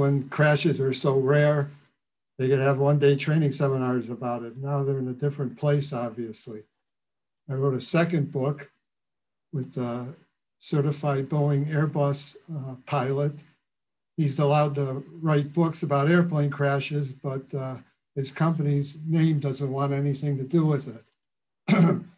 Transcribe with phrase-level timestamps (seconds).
[0.00, 1.68] when crashes are so rare,
[2.38, 4.56] they could have one day training seminars about it.
[4.56, 6.62] Now they're in a different place, obviously.
[7.50, 8.70] I wrote a second book
[9.52, 10.14] with a
[10.58, 13.44] certified Boeing Airbus uh, pilot.
[14.16, 17.76] He's allowed to write books about airplane crashes, but uh,
[18.14, 22.04] his company's name doesn't want anything to do with it.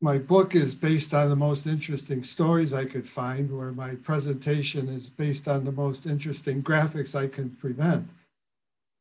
[0.00, 4.88] my book is based on the most interesting stories I could find, where my presentation
[4.88, 8.08] is based on the most interesting graphics I can prevent.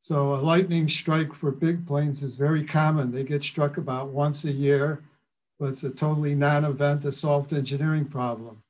[0.01, 3.11] So a lightning strike for big planes is very common.
[3.11, 5.03] They get struck about once a year,
[5.59, 8.61] but it's a totally non-event assault engineering problem.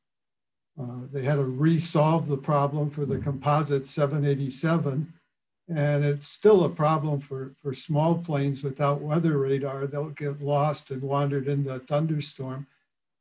[0.81, 5.13] Uh, they had to resolve the problem for the composite 787,
[5.67, 9.87] and it's still a problem for, for small planes without weather radar.
[9.87, 12.67] They'll get lost and wandered into a thunderstorm.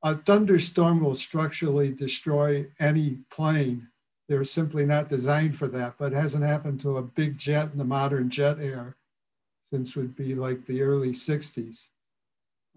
[0.03, 3.89] A thunderstorm will structurally destroy any plane
[4.29, 7.79] they're simply not designed for that, but it hasn't happened to a big jet in
[7.79, 8.95] the modern jet era
[9.71, 11.91] since would be like the early 60s.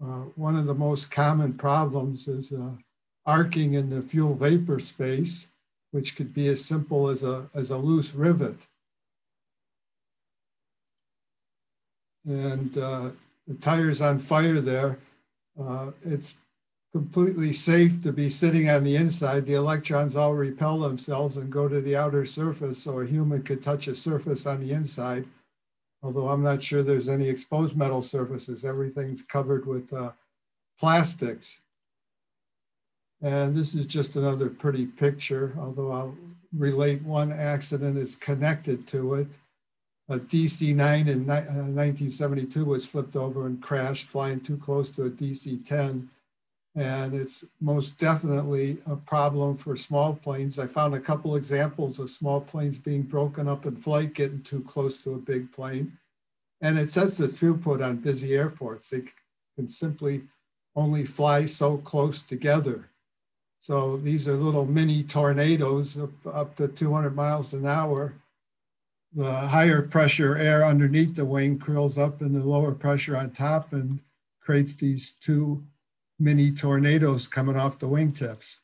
[0.02, 2.72] Uh, one of the most common problems is uh,
[3.24, 5.48] arcing in the fuel vapor space,
[5.90, 8.66] which could be as simple as a, as a loose rivet.
[12.28, 13.10] And uh,
[13.46, 14.98] the tire's on fire there.
[15.58, 16.34] Uh, it's
[16.92, 19.46] completely safe to be sitting on the inside.
[19.46, 23.62] The electrons all repel themselves and go to the outer surface so a human could
[23.62, 25.24] touch a surface on the inside.
[26.02, 28.64] Although I'm not sure there's any exposed metal surfaces.
[28.64, 30.12] Everything's covered with uh,
[30.78, 31.62] plastics.
[33.22, 36.14] And this is just another pretty picture, although I'll
[36.56, 39.28] relate one accident that's connected to it.
[40.10, 45.10] A DC-9 in 1972 uh, was flipped over and crashed, flying too close to a
[45.10, 46.08] DC-10
[46.78, 50.60] and it's most definitely a problem for small planes.
[50.60, 54.62] I found a couple examples of small planes being broken up in flight, getting too
[54.62, 55.98] close to a big plane.
[56.60, 58.90] And it sets the throughput on busy airports.
[58.90, 59.02] They
[59.56, 60.22] can simply
[60.76, 62.88] only fly so close together.
[63.58, 68.14] So these are little mini tornadoes up, up to 200 miles an hour.
[69.14, 73.72] The higher pressure air underneath the wing curls up in the lower pressure on top
[73.72, 74.00] and
[74.40, 75.64] creates these two
[76.18, 78.58] mini tornadoes coming off the wingtips.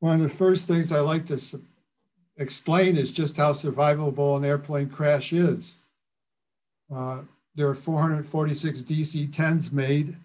[0.00, 1.40] One of the first things I like to
[2.36, 5.76] explain is just how survivable an airplane crash is.
[6.94, 7.22] Uh,
[7.54, 10.16] there are 446 DC-10s made.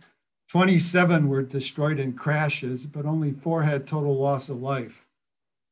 [0.49, 5.05] 27 were destroyed in crashes, but only four had total loss of life.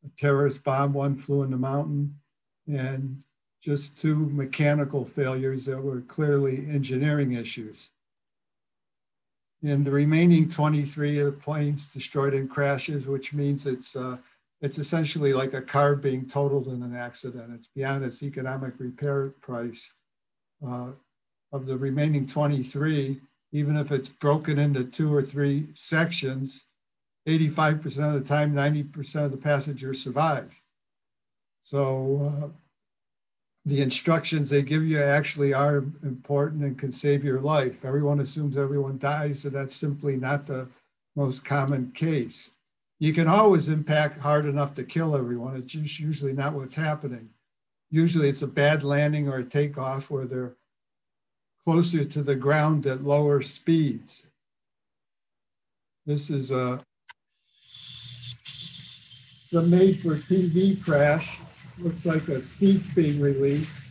[0.06, 2.20] A terrorist bomb, one flew in the mountain,
[2.68, 3.24] and
[3.62, 7.90] just two mechanical failures that were clearly engineering issues
[9.64, 14.18] and the remaining 23 are planes destroyed in crashes, which means it's uh,
[14.62, 17.54] it's essentially like a car being totaled in an accident.
[17.54, 19.94] It's beyond its economic repair price.
[20.66, 20.92] Uh,
[21.52, 23.20] of the remaining 23,
[23.54, 26.66] even if it's broken into two or three sections,
[27.30, 30.62] 85% of the time, 90% of the passengers survive.
[31.62, 32.48] So uh,
[33.66, 37.86] the instructions they give you actually are important and can save your life.
[37.86, 40.68] Everyone assumes everyone dies, so that's simply not the
[41.16, 42.52] most common case.
[43.00, 45.56] You can always impact hard enough to kill everyone.
[45.56, 47.30] It's just usually not what's happening.
[47.92, 50.56] Usually it's a bad landing or a takeoff where they're
[51.64, 54.28] closer to the ground at lower speeds.
[56.06, 56.80] This is a
[59.52, 61.40] the made for TV crash
[61.80, 63.88] looks like a seat's being released.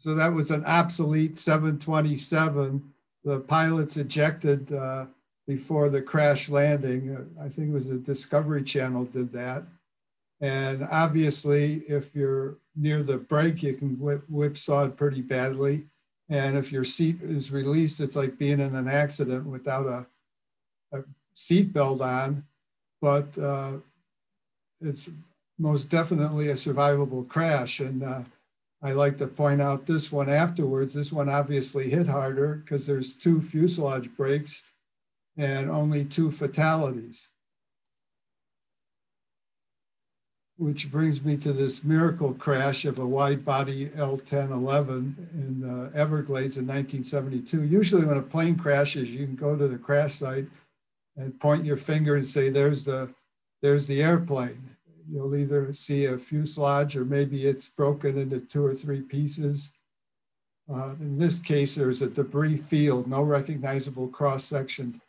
[0.00, 2.92] So that was an obsolete 727.
[3.24, 5.06] The pilots ejected uh,
[5.48, 7.28] before the crash landing.
[7.40, 9.64] I think it was the Discovery Channel did that.
[10.40, 15.88] And obviously, if you're near the break, you can whip, whipsaw it pretty badly.
[16.28, 20.06] And if your seat is released, it's like being in an accident without a,
[20.96, 21.02] a
[21.38, 22.44] seat belt on
[23.00, 23.74] but uh,
[24.80, 25.10] it's
[25.58, 27.80] most definitely a survivable crash.
[27.80, 28.22] And uh,
[28.82, 30.94] I like to point out this one afterwards.
[30.94, 34.62] This one obviously hit harder because there's two fuselage breaks
[35.36, 37.28] and only two fatalities.
[40.56, 46.56] Which brings me to this miracle crash of a wide body L-1011 in the Everglades
[46.56, 47.62] in 1972.
[47.62, 50.46] Usually when a plane crashes, you can go to the crash site
[51.18, 53.12] and point your finger and say, there's the,
[53.60, 54.62] there's the airplane.
[55.10, 59.72] You'll either see a fuselage or maybe it's broken into two or three pieces.
[60.72, 65.00] Uh, in this case, there's a debris field, no recognizable cross section.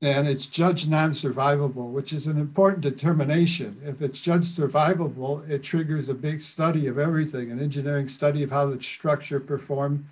[0.00, 3.80] and it's judged non-survivable, which is an important determination.
[3.84, 8.50] If it's judged survivable, it triggers a big study of everything, an engineering study of
[8.50, 10.06] how the structure performed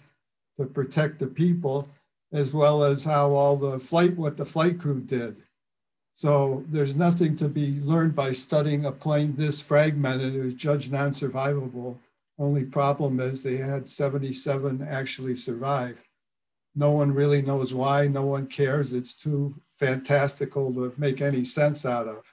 [0.59, 1.89] to protect the people,
[2.33, 5.37] as well as how all the flight, what the flight crew did.
[6.15, 10.35] So there's nothing to be learned by studying a plane this fragmented.
[10.35, 11.99] It was judged non-survivable.
[12.39, 15.99] Only problem is they had 77 actually survive.
[16.75, 18.07] No one really knows why.
[18.07, 18.93] No one cares.
[18.93, 22.25] It's too fantastical to make any sense out of.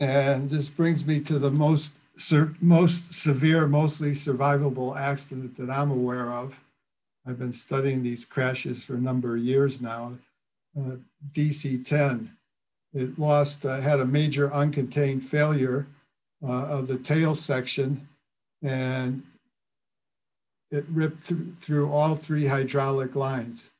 [0.00, 1.94] And this brings me to the most,
[2.60, 6.56] most severe, mostly survivable accident that I'm aware of.
[7.26, 10.18] I've been studying these crashes for a number of years now.
[10.78, 10.96] Uh,
[11.32, 12.28] DC-10,
[12.92, 15.86] it lost, uh, had a major uncontained failure
[16.46, 18.08] uh, of the tail section
[18.62, 19.22] and
[20.70, 23.70] it ripped th through all three hydraulic lines.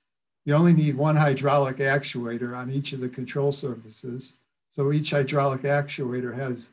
[0.44, 4.34] You only need one hydraulic actuator on each of the control surfaces.
[4.70, 6.68] So each hydraulic actuator has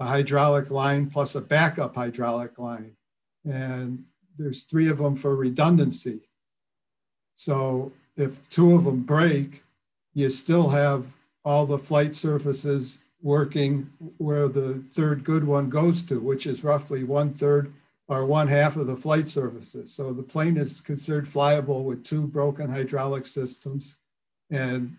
[0.00, 2.96] a hydraulic line plus a backup hydraulic line.
[3.44, 4.04] And
[4.38, 6.22] there's three of them for redundancy.
[7.36, 9.62] So if two of them break,
[10.14, 11.06] you still have
[11.44, 17.04] all the flight surfaces working where the third good one goes to, which is roughly
[17.04, 17.72] one third
[18.08, 19.94] or one half of the flight surfaces.
[19.94, 23.96] So the plane is considered flyable with two broken hydraulic systems
[24.50, 24.96] and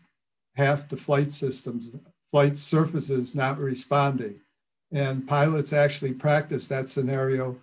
[0.56, 1.92] half the flight systems,
[2.30, 4.40] flight surfaces not responding.
[4.92, 7.58] And pilots actually practice that scenario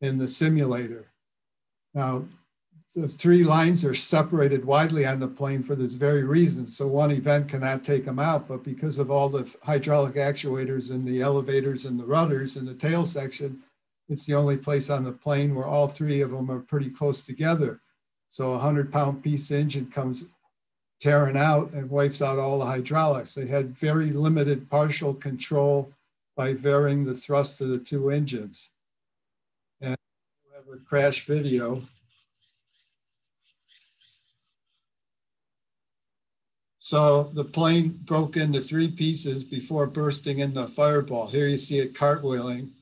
[0.00, 1.06] in the simulator.
[1.92, 2.26] Now,
[2.94, 6.64] the three lines are separated widely on the plane for this very reason.
[6.66, 11.06] So one event cannot take them out, but because of all the hydraulic actuators and
[11.06, 13.62] the elevators and the rudders and the tail section,
[14.08, 17.22] it's the only place on the plane where all three of them are pretty close
[17.22, 17.80] together.
[18.28, 20.24] So a 100 pound piece engine comes
[21.00, 23.34] tearing out and wipes out all the hydraulics.
[23.34, 25.92] They had very limited partial control
[26.36, 28.70] by varying the thrust of the two engines.
[29.80, 29.96] And
[30.44, 31.82] we have a crash video.
[36.78, 41.28] So the plane broke into three pieces before bursting into a fireball.
[41.28, 42.72] Here you see it cartwheeling.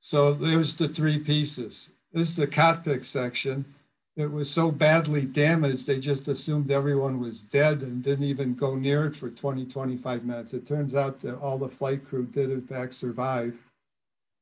[0.00, 1.88] So there's the three pieces.
[2.12, 3.73] This is the cockpit section.
[4.16, 8.76] It was so badly damaged, they just assumed everyone was dead and didn't even go
[8.76, 10.54] near it for 20, 25 minutes.
[10.54, 13.58] It turns out that all the flight crew did in fact survive.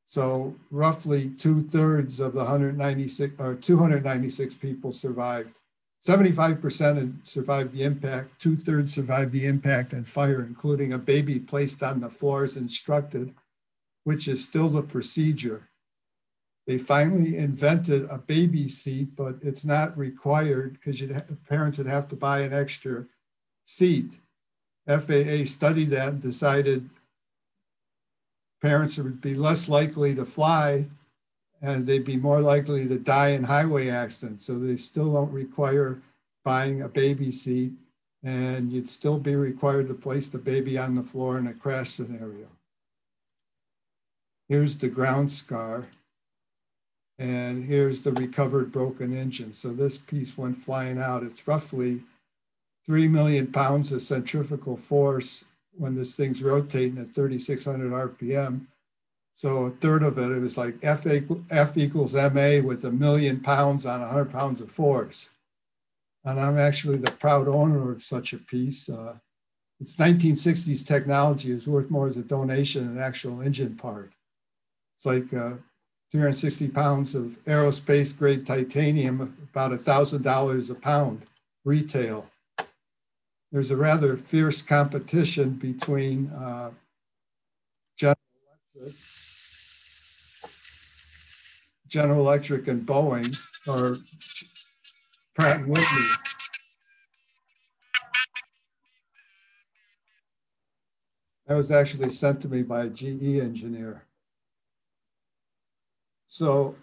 [0.06, 5.58] So roughly two thirds of the 196 or 296 people survived.
[6.06, 11.82] 75% survived the impact, two thirds survived the impact and fire, including a baby placed
[11.82, 13.32] on the floor as instructed
[14.04, 15.68] which is still the procedure.
[16.66, 21.02] They finally invented a baby seat, but it's not required because
[21.48, 23.06] parents would have to buy an extra
[23.64, 24.20] seat.
[24.86, 26.88] FAA studied that and decided
[28.60, 30.86] parents would be less likely to fly
[31.60, 34.44] and they'd be more likely to die in highway accidents.
[34.44, 36.02] So they still don't require
[36.44, 37.72] buying a baby seat
[38.24, 41.90] and you'd still be required to place the baby on the floor in a crash
[41.90, 42.48] scenario.
[44.48, 45.86] Here's the ground scar.
[47.18, 49.52] And here's the recovered broken engine.
[49.52, 51.22] So this piece went flying out.
[51.22, 52.02] It's roughly
[52.86, 55.44] 3 million pounds of centrifugal force
[55.76, 58.66] when this thing's rotating at 3,600 RPM.
[59.34, 61.06] So a third of it, it was like F,
[61.76, 65.30] equals MA with a million pounds on 100 pounds of force.
[66.24, 68.88] And I'm actually the proud owner of such a piece.
[68.88, 69.18] Uh,
[69.80, 74.12] it's 1960s technology is worth more as a donation than an actual engine part.
[74.96, 75.54] It's like uh,
[76.12, 81.22] 360 pounds of aerospace grade titanium, about $1,000 a pound
[81.64, 82.28] retail.
[83.50, 86.72] There's a rather fierce competition between uh,
[87.96, 88.18] General
[88.76, 88.94] Electric,
[91.88, 93.34] General Electric and Boeing,
[93.66, 93.96] or
[95.34, 96.08] Pratt and Whitney.
[101.46, 104.04] That was actually sent to me by a GE engineer.
[106.32, 106.76] So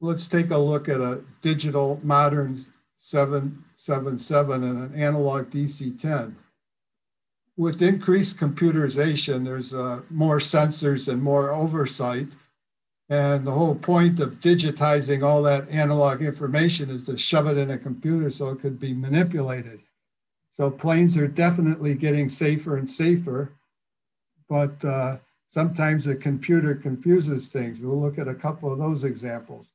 [0.00, 6.34] let's take a look at a digital modern 777 and an analog DC-10.
[7.56, 12.26] With increased computerization, there's uh, more sensors and more oversight.
[13.08, 17.70] And the whole point of digitizing all that analog information is to shove it in
[17.70, 19.80] a computer so it could be manipulated.
[20.50, 23.52] So planes are definitely getting safer and safer,
[24.48, 27.80] but uh, sometimes the computer confuses things.
[27.80, 29.66] We'll look at a couple of those examples.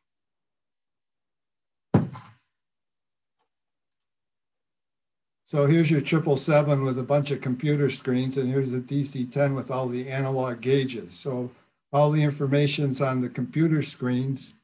[5.45, 9.69] So here's your 777 with a bunch of computer screens, and here's the DC-10 with
[9.69, 11.13] all the analog gauges.
[11.13, 11.51] So
[11.91, 14.55] all the information's on the computer screens,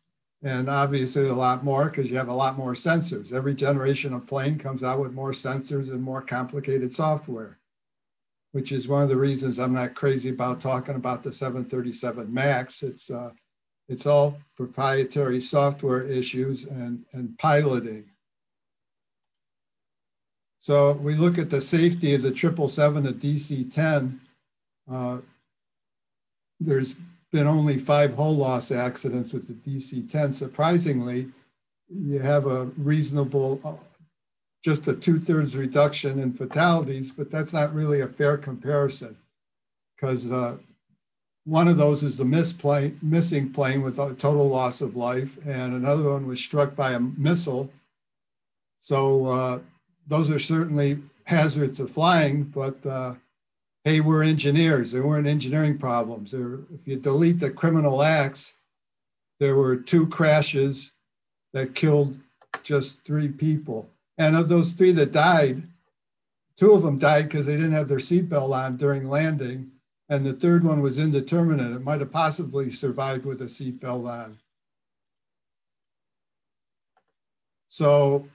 [0.41, 3.31] and obviously a lot more because you have a lot more sensors.
[3.31, 7.58] Every generation of plane comes out with more sensors and more complicated software,
[8.51, 12.83] which is one of the reasons I'm not crazy about talking about the 737 MAX.
[12.83, 13.31] It's, uh,
[13.87, 18.05] it's all proprietary software issues and, and piloting.
[20.59, 24.19] So we look at the safety of the 777 at DC-10.
[24.91, 25.19] Uh,
[26.59, 26.95] there's
[27.31, 30.33] been only five hull loss accidents with the DC-10.
[30.33, 31.29] Surprisingly,
[31.87, 33.75] you have a reasonable, uh,
[34.63, 39.17] just a two-thirds reduction in fatalities, but that's not really a fair comparison
[39.95, 40.57] because uh,
[41.45, 42.25] one of those is the
[43.01, 46.99] missing plane with a total loss of life, and another one was struck by a
[46.99, 47.71] missile.
[48.81, 49.59] So uh,
[50.07, 53.15] those are certainly hazards of flying, but uh,
[53.83, 54.91] hey, we're engineers.
[54.91, 56.31] There weren't engineering problems.
[56.31, 58.57] There, if you delete the criminal acts,
[59.39, 60.91] there were two crashes
[61.53, 62.19] that killed
[62.63, 63.89] just three people.
[64.19, 65.63] And of those three that died,
[66.57, 69.71] two of them died because they didn't have their seatbelt on during landing.
[70.09, 71.71] And the third one was indeterminate.
[71.71, 74.37] It might have possibly survived with a seatbelt on.
[77.69, 78.27] So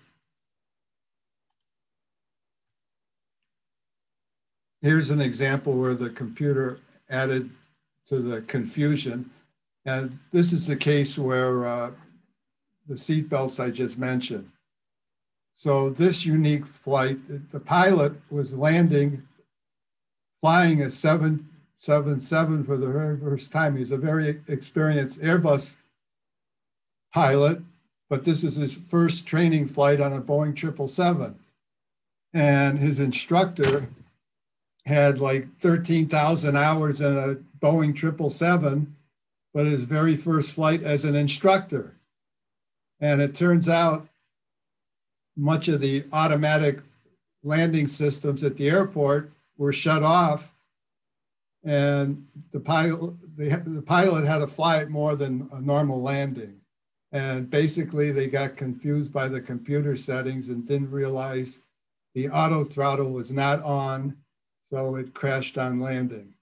[4.80, 6.78] here's an example where the computer
[7.10, 7.50] added
[8.06, 9.28] to the confusion.
[9.84, 11.90] And this is the case where uh,
[12.88, 14.48] the seatbelts I just mentioned.
[15.54, 17.18] So this unique flight,
[17.50, 19.23] the pilot was landing,
[20.40, 23.76] flying a 777 for the very first time.
[23.76, 25.76] He's a very experienced Airbus
[27.12, 27.62] pilot,
[28.11, 31.38] but this is his first training flight on a Boeing 777.
[32.32, 33.88] And his instructor
[34.87, 38.96] had like 13,000 hours in a Boeing 777,
[39.54, 41.94] but his very first flight as an instructor.
[43.00, 44.08] And it turns out
[45.36, 46.80] much of the automatic
[47.42, 50.52] landing systems at the airport were shut off.
[51.64, 56.60] And the pilot, the, the pilot had to fly it more than a normal landing.
[57.12, 61.58] And basically, they got confused by the computer settings and didn't realize
[62.14, 64.16] the auto throttle was not on
[64.72, 66.34] so it crashed on landing.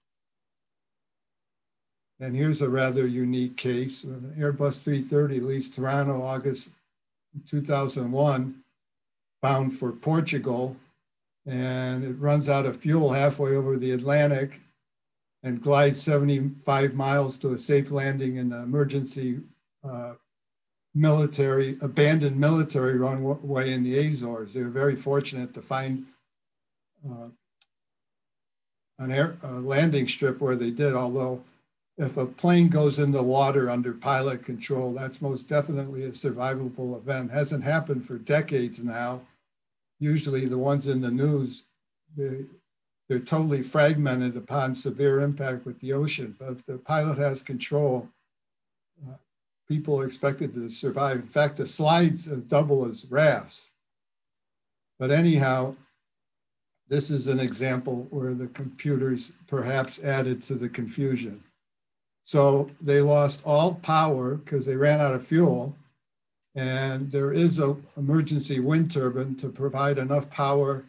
[2.19, 4.03] And here's a rather unique case.
[4.03, 6.71] Airbus 330 leaves Toronto August
[7.47, 8.62] 2001,
[9.43, 10.77] bound for Portugal,
[11.45, 14.61] and it runs out of fuel halfway over the Atlantic
[15.43, 19.41] and glides 75 miles to a safe landing in an emergency
[19.83, 20.13] uh,
[20.95, 24.53] military, abandoned military runway in the Azores.
[24.53, 26.05] They were very fortunate to find
[27.05, 27.27] uh,
[28.97, 31.43] an air landing strip where they did, although
[31.97, 36.97] if a plane goes in the water under pilot control, that's most definitely a survivable
[36.97, 37.31] event.
[37.31, 39.21] Hasn't happened for decades now.
[40.03, 41.63] Usually the ones in the news,
[42.17, 42.43] they,
[43.07, 46.35] they're totally fragmented upon severe impact with the ocean.
[46.37, 48.09] But if the pilot has control,
[49.07, 49.15] uh,
[49.65, 51.15] people are expected to survive.
[51.15, 53.69] In fact, the slides double as rafts.
[54.99, 55.77] But anyhow,
[56.89, 61.41] this is an example where the computers perhaps added to the confusion.
[62.25, 65.77] So they lost all power because they ran out of fuel.
[66.55, 70.85] And there is an emergency wind turbine to provide enough power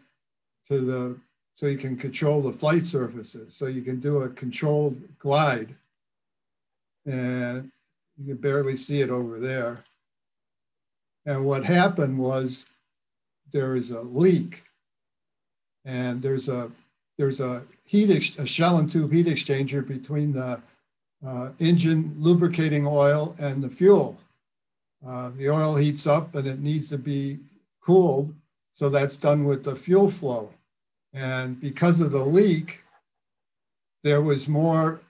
[0.68, 1.18] to the
[1.54, 3.54] so you can control the flight surfaces.
[3.54, 5.76] So you can do a controlled glide.
[7.06, 7.70] And
[8.18, 9.84] you can barely see it over there.
[11.26, 12.66] And what happened was
[13.52, 14.64] there is a leak
[15.84, 16.70] and there's a
[17.18, 20.60] there's a heat a shell and tube heat exchanger between the
[21.24, 24.18] uh, engine lubricating oil and the fuel.
[25.06, 27.38] Uh, the oil heats up and it needs to be
[27.80, 28.34] cooled,
[28.72, 30.50] so that's done with the fuel flow.
[31.12, 32.82] And because of the leak,
[34.02, 35.02] there was more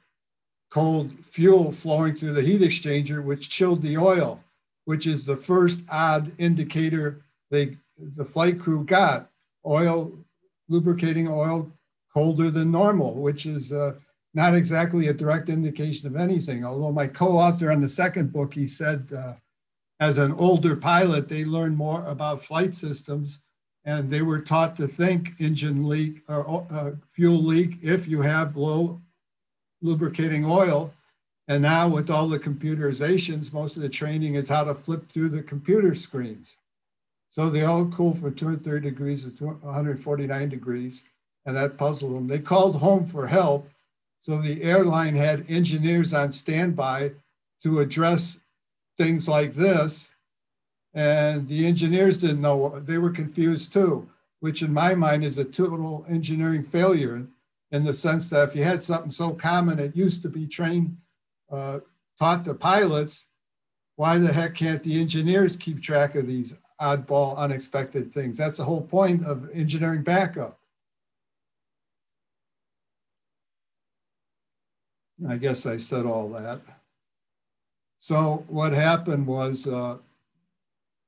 [0.71, 4.43] cold fuel flowing through the heat exchanger, which chilled the oil,
[4.85, 7.21] which is the first odd indicator
[7.51, 7.77] they
[8.17, 9.31] the flight crew got.
[9.65, 10.13] Oil
[10.69, 11.71] lubricating oil
[12.13, 13.95] colder than normal, which is uh,
[14.35, 16.65] not exactly a direct indication of anything.
[16.65, 19.35] Although my co-author on the second book, he said, uh,
[20.01, 23.41] as an older pilot, they learned more about flight systems
[23.85, 28.57] and they were taught to think engine leak or uh, fuel leak if you have
[28.57, 29.01] low
[29.83, 30.93] lubricating oil.
[31.47, 35.29] And now with all the computerizations, most of the training is how to flip through
[35.29, 36.57] the computer screens.
[37.31, 41.05] So they all cool from 230 degrees to 149 degrees,
[41.45, 42.29] and that puzzled them.
[42.29, 43.69] They called home for help.
[44.23, 47.13] So the airline had engineers on standby
[47.63, 48.41] to address
[48.97, 50.11] things like this.
[50.95, 54.09] And the engineers didn't know, they were confused too,
[54.41, 57.27] which in my mind is a total engineering failure
[57.73, 60.97] in the sense that if you had something so common, it used to be trained,
[61.51, 61.81] uh,
[62.19, 63.27] taught to pilots,
[63.97, 68.37] why the heck can't the engineers keep track of these oddball, unexpected things?
[68.37, 70.61] That's the whole point of engineering backup.
[75.29, 76.61] I guess I said all that.
[78.05, 79.97] So what happened was uh,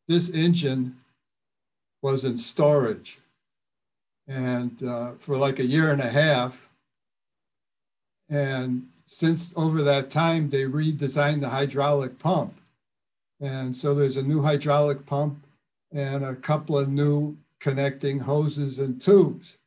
[0.09, 0.97] this engine
[2.01, 3.19] was in storage.
[4.27, 6.71] And uh, for like a year and a half.
[8.31, 12.59] And since over that time, they redesigned the hydraulic pump.
[13.43, 15.47] And so there's a new hydraulic pump
[15.93, 19.59] and a couple of new connecting hoses and tubes.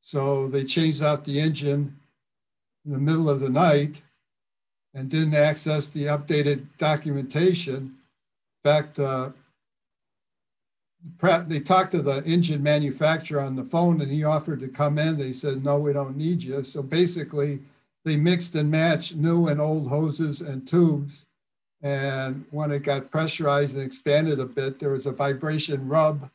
[0.00, 1.96] So they changed out the engine
[2.84, 4.02] in the middle of the night
[4.96, 7.74] and didn't access the updated documentation.
[7.76, 9.30] In fact, uh,
[11.46, 15.18] they talked to the engine manufacturer on the phone and he offered to come in.
[15.18, 16.62] They said, no, we don't need you.
[16.62, 17.60] So basically,
[18.06, 21.26] they mixed and matched new and old hoses and tubes.
[21.82, 26.30] And when it got pressurized and expanded a bit, there was a vibration rub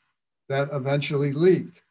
[0.49, 1.81] that eventually leaked.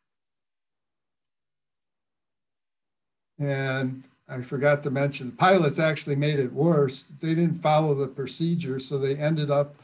[3.40, 7.02] And I forgot to mention, the pilots actually made it worse.
[7.02, 9.74] They didn't follow the procedure, so they ended up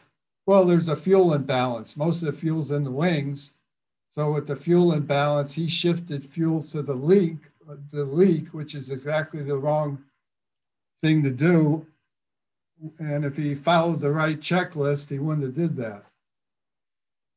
[0.46, 1.96] well, there's a fuel imbalance.
[1.96, 3.52] Most of the fuel's in the wings.
[4.08, 7.36] So with the fuel imbalance, he shifted fuel to the leak,
[7.90, 10.04] the leak, which is exactly the wrong
[11.02, 11.86] thing to do.
[12.98, 16.05] And if he followed the right checklist, he wouldn't have did that.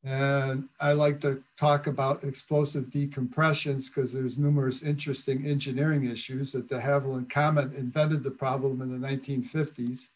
[0.04, 6.70] And I like to talk about explosive decompressions because there's numerous interesting engineering issues that
[6.70, 10.08] de Havilland Comet invented the problem in the 1950s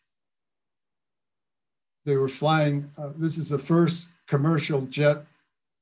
[2.05, 2.89] they were flying.
[2.97, 5.25] Uh, this is the first commercial jet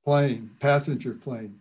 [0.03, 1.59] plane, passenger plane.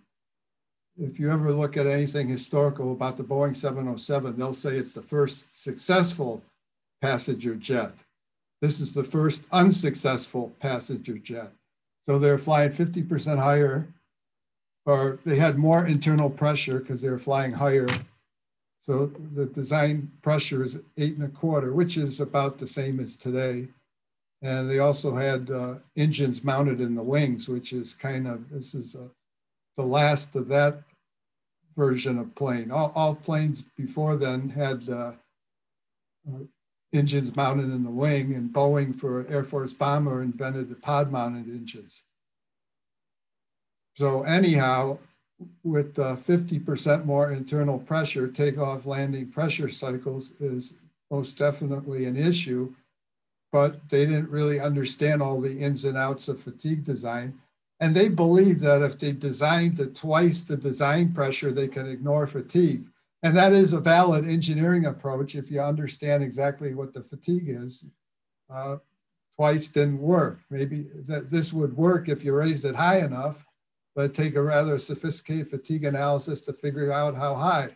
[0.99, 5.03] If you ever look at anything historical about the Boeing 707, they'll say it's the
[5.03, 6.43] first successful
[7.01, 7.93] passenger jet.
[8.61, 11.53] This is the first unsuccessful passenger jet.
[12.05, 13.89] So they're flying 50% higher,
[14.87, 17.89] or they had more internal pressure because they were flying higher.
[18.79, 23.17] So the design pressure is eight and a quarter, which is about the same as
[23.17, 23.69] today.
[24.43, 28.75] And they also had uh, engines mounted in the wings, which is kind of, this
[28.75, 29.09] is uh,
[29.77, 30.83] the last of that
[31.77, 32.71] version of plane.
[32.71, 35.13] All, all planes before then had uh,
[36.27, 36.39] uh,
[36.93, 41.49] engines mounted in the wing and Boeing for Air Force bomber invented the pod mounted
[41.49, 42.03] engines.
[43.97, 44.99] So anyhow,
[45.63, 50.75] with uh, 50% more internal pressure, takeoff landing pressure cycles is
[51.11, 52.75] most definitely an issue
[53.53, 57.39] but they didn't really understand all the ins and outs of fatigue design.
[57.81, 62.27] And they believed that if they designed the twice the design pressure, they can ignore
[62.27, 62.87] fatigue.
[63.23, 67.85] And that is a valid engineering approach if you understand exactly what the fatigue is.
[68.49, 68.77] Uh,
[69.37, 70.41] twice didn't work.
[70.51, 73.47] Maybe that this would work if you raised it high enough,
[73.95, 77.71] but take a rather sophisticated fatigue analysis to figure out how high.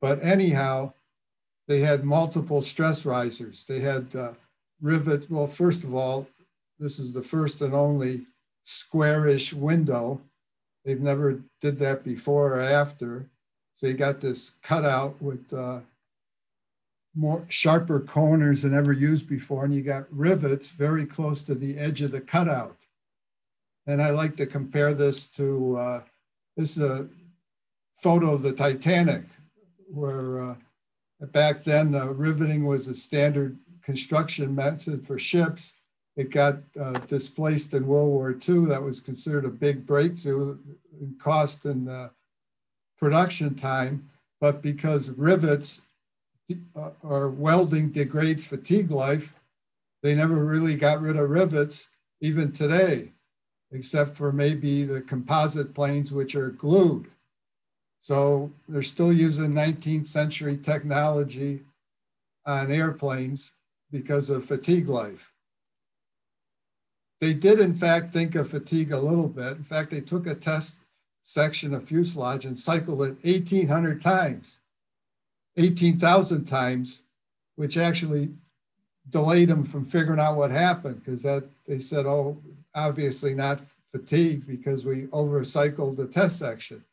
[0.00, 0.94] But anyhow,
[1.68, 3.64] they had multiple stress risers.
[3.64, 4.32] They had uh,
[4.80, 6.26] rivet, well, first of all,
[6.78, 8.26] this is the first and only
[8.62, 10.20] squarish window.
[10.84, 13.26] They've never did that before or after.
[13.80, 15.80] So you got this cutout with uh,
[17.14, 19.64] more sharper corners than ever used before.
[19.64, 22.76] And you got rivets very close to the edge of the cutout.
[23.86, 26.02] And I like to compare this to, uh,
[26.58, 27.08] this is a
[27.94, 29.24] photo of the Titanic
[29.88, 30.54] where uh,
[31.32, 35.72] back then uh, riveting was a standard construction method for ships.
[36.16, 38.66] It got uh, displaced in World War II.
[38.66, 40.58] That was considered a big breakthrough
[41.00, 42.10] in cost and uh,
[43.00, 44.08] production time.
[44.40, 45.82] But because rivets
[46.76, 49.34] uh, or welding degrades fatigue life,
[50.02, 51.88] they never really got rid of rivets,
[52.20, 53.12] even today,
[53.70, 57.08] except for maybe the composite planes, which are glued.
[58.00, 61.60] So they're still using 19th century technology
[62.46, 63.54] on airplanes
[63.90, 65.34] because of fatigue life.
[67.20, 69.58] They did, in fact, think of fatigue a little bit.
[69.58, 70.78] In fact, they took a test
[71.22, 74.58] section of fuselage and cycled it 1,800 times.
[75.56, 77.02] 18,000 times,
[77.56, 78.30] which actually
[79.08, 82.40] delayed them from figuring out what happened because that they said, oh,
[82.74, 83.60] obviously not
[83.92, 86.84] fatigue because we overcycled the test section.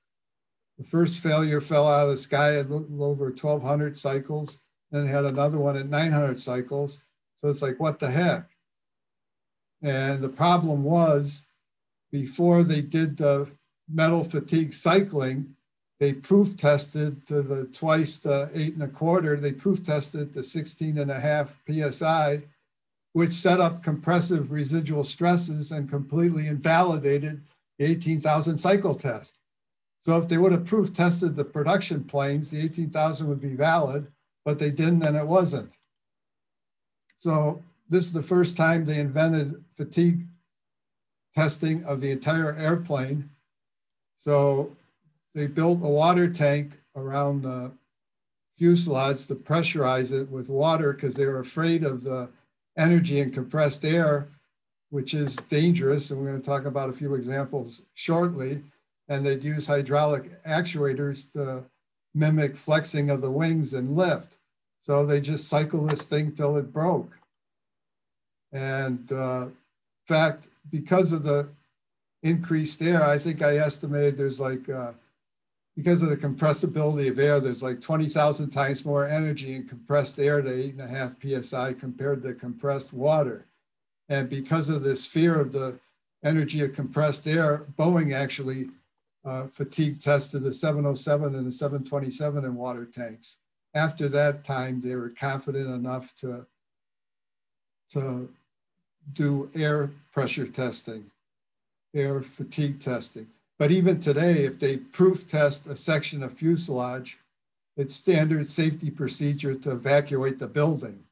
[0.78, 4.60] The first failure fell out of the sky at over 1,200 cycles,
[4.92, 7.02] then had another one at 900 cycles.
[7.38, 8.50] So it's like, what the heck?
[9.82, 11.46] And the problem was
[12.12, 13.50] before they did the
[13.89, 15.56] metal fatigue cycling,
[16.00, 20.43] they proof tested to the twice the eight and a quarter, they proof tested to
[20.43, 22.43] 16 and a half PSI,
[23.13, 27.41] which set up compressive residual stresses and completely invalidated
[27.80, 29.39] the 18,000 cycle test.
[30.02, 34.08] So if they would have proof tested the production planes, the 18,000 would be valid,
[34.45, 35.76] but they didn't and it wasn't.
[37.17, 40.28] So this is the first time they invented fatigue
[41.34, 43.30] testing of the entire airplane.
[44.18, 44.76] So
[45.34, 47.72] they built a water tank around the
[48.58, 52.28] fuselage to pressurize it with water because they were afraid of the
[52.78, 54.30] energy in compressed air,
[54.90, 56.10] which is dangerous.
[56.10, 58.64] And we're going to talk about a few examples shortly.
[59.10, 61.64] And they'd use hydraulic actuators to
[62.14, 64.38] mimic flexing of the wings and lift.
[64.82, 67.18] So they just cycle this thing till it broke.
[68.52, 69.54] And uh, in
[70.08, 71.50] fact, because of the
[72.24, 74.94] increased air, I think I estimated there's like uh,
[75.78, 80.42] because of the compressibility of air, there's like 20,000 times more energy in compressed air
[80.42, 83.46] to eight and a half PSI compared to compressed water.
[84.10, 85.80] And because of this fear of the
[86.24, 88.70] energy of compressed air, Boeing actually
[89.24, 93.38] uh, fatigue tested the 707 and the 727 in water tanks.
[93.76, 96.48] After that time, they were confident enough to,
[97.92, 98.30] to
[99.14, 101.12] do air pressure testing,
[101.93, 103.28] air fatigue testing.
[103.60, 107.17] But even today, if they proof test a section of fuselage,
[107.76, 111.04] it's standard safety procedure to evacuate the building.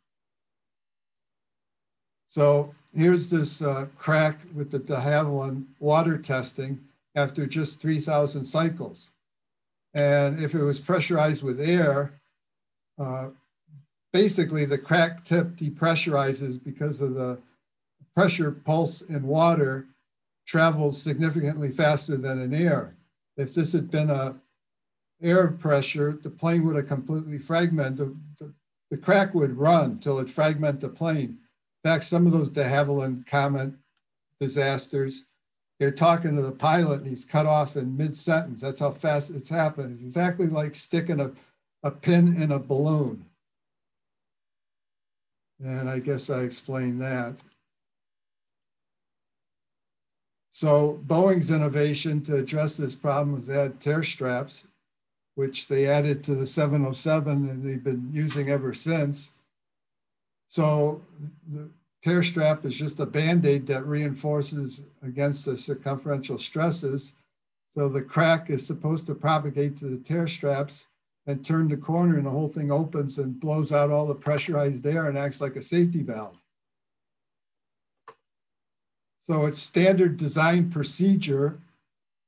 [2.27, 6.79] So here's this uh, crack with the de Havilland water testing
[7.15, 9.11] after just 3,000 cycles.
[9.93, 12.19] And if it was pressurized with air,
[12.99, 13.29] uh,
[14.11, 17.39] basically the crack tip depressurizes because of the
[18.13, 19.87] pressure pulse in water
[20.45, 22.95] travels significantly faster than in air.
[23.37, 24.35] If this had been a
[25.21, 28.15] air pressure, the plane would have completely fragmented.
[28.37, 28.53] The,
[28.91, 31.39] the crack would run till it fragment the plane.
[31.83, 33.73] In fact, some of those de Havilland Comet
[34.39, 35.25] disasters,
[35.79, 38.61] they're talking to the pilot and he's cut off in mid-sentence.
[38.61, 39.93] That's how fast it's happened.
[39.93, 41.31] It's exactly like sticking a,
[41.83, 43.25] a pin in a balloon.
[45.63, 47.35] And I guess I explained that.
[50.55, 54.65] So Boeing's innovation to address this problem was add tear straps,
[55.33, 59.33] which they added to the 707 and they've been using ever since.
[60.47, 61.01] So
[61.45, 61.69] the
[62.01, 67.11] tear strap is just a band-aid that reinforces against the circumferential stresses.
[67.73, 70.87] So the crack is supposed to propagate to the tear straps
[71.27, 74.85] and turn the corner and the whole thing opens and blows out all the pressurized
[74.85, 76.39] air and acts like a safety valve.
[79.25, 81.59] So it's standard design procedure.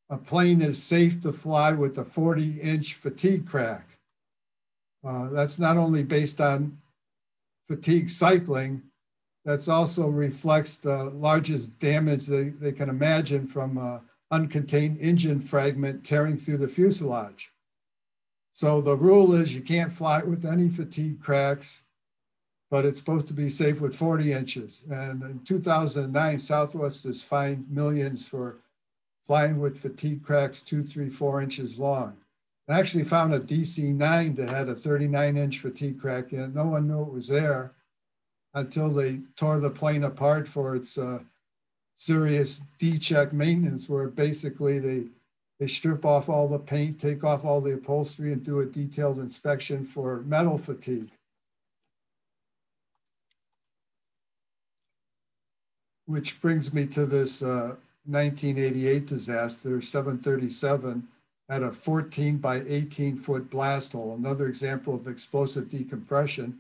[0.10, 3.88] A plane is safe to fly with a 40 inch fatigue crack.
[5.04, 6.78] Uh, that's not only based on
[7.68, 8.82] fatigue cycling,
[9.46, 14.02] that's also reflects the largest damage they, they can imagine from an
[14.34, 17.52] uncontained engine fragment tearing through the fuselage.
[18.54, 21.84] So the rule is you can't fly with any fatigue cracks
[22.70, 24.84] but it's supposed to be safe with 40 inches.
[24.90, 28.58] And in 2009, Southwest has fined millions for
[29.26, 32.18] flying with fatigue cracks two, three, four inches long.
[32.70, 36.56] I actually found a DC-9 that had a 39 inch fatigue crack in it.
[36.56, 37.74] No one knew it was there
[38.54, 41.20] until they tore the plane apart for its uh,
[41.96, 45.06] serious D-check maintenance, where basically they,
[45.60, 49.20] they strip off all the paint, take off all the upholstery and do a detailed
[49.20, 51.10] inspection for metal fatigue.
[56.08, 61.08] Which brings me to this uh, 1988 disaster, 737
[61.50, 66.58] had a 14 by 18 foot blast hole, another example of explosive decompression,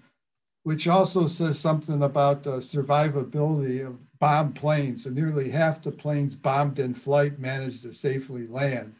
[0.63, 5.05] which also says something about the survivability of bombed planes.
[5.05, 8.95] And nearly half the planes bombed in flight managed to safely land.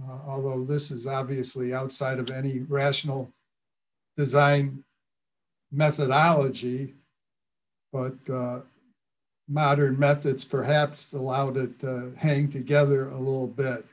[0.00, 3.32] Uh, although this is obviously outside of any rational
[4.16, 4.84] design
[5.72, 6.94] methodology,
[7.92, 8.60] but uh,
[9.48, 13.86] modern methods perhaps allowed it to hang together a little bit.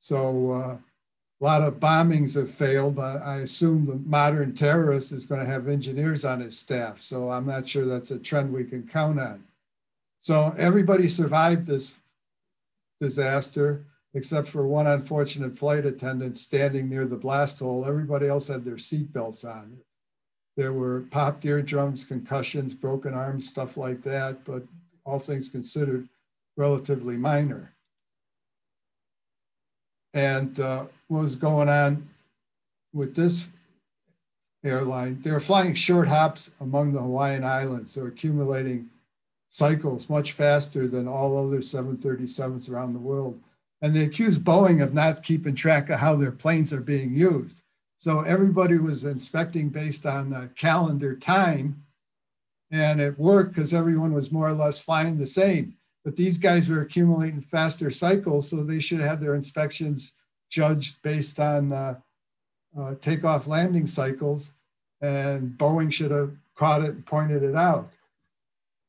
[0.00, 0.76] So uh,
[1.40, 5.50] a lot of bombings have failed, but I assume the modern terrorist is going to
[5.50, 7.00] have engineers on his staff.
[7.00, 9.44] So I'm not sure that's a trend we can count on.
[10.20, 11.94] So everybody survived this
[13.00, 13.84] disaster
[14.14, 17.84] except for one unfortunate flight attendant standing near the blast hole.
[17.84, 19.78] Everybody else had their seatbelts on.
[20.56, 24.64] There were popped eardrums, concussions, broken arms, stuff like that, but
[25.08, 26.06] all things considered,
[26.56, 27.72] relatively minor.
[30.12, 32.02] And uh, what was going on
[32.92, 33.48] with this
[34.62, 35.20] airline?
[35.22, 37.94] They were flying short hops among the Hawaiian Islands.
[37.94, 38.90] They're accumulating
[39.48, 43.40] cycles much faster than all other 737s around the world.
[43.80, 47.62] And they accused Boeing of not keeping track of how their planes are being used.
[47.96, 51.84] So everybody was inspecting based on calendar time.
[52.70, 55.74] And it worked because everyone was more or less flying the same.
[56.04, 60.12] But these guys were accumulating faster cycles, so they should have their inspections
[60.50, 61.98] judged based on uh,
[62.78, 64.52] uh, takeoff landing cycles.
[65.00, 67.88] And Boeing should have caught it and pointed it out.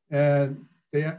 [0.10, 1.12] And they,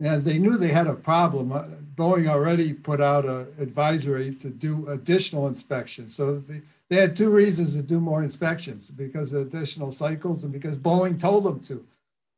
[0.00, 1.52] and they knew they had a problem.
[1.52, 6.14] Uh, Boeing already put out an advisory to do additional inspections.
[6.14, 10.52] So they, they had two reasons to do more inspections because of additional cycles and
[10.52, 11.84] because Boeing told them to.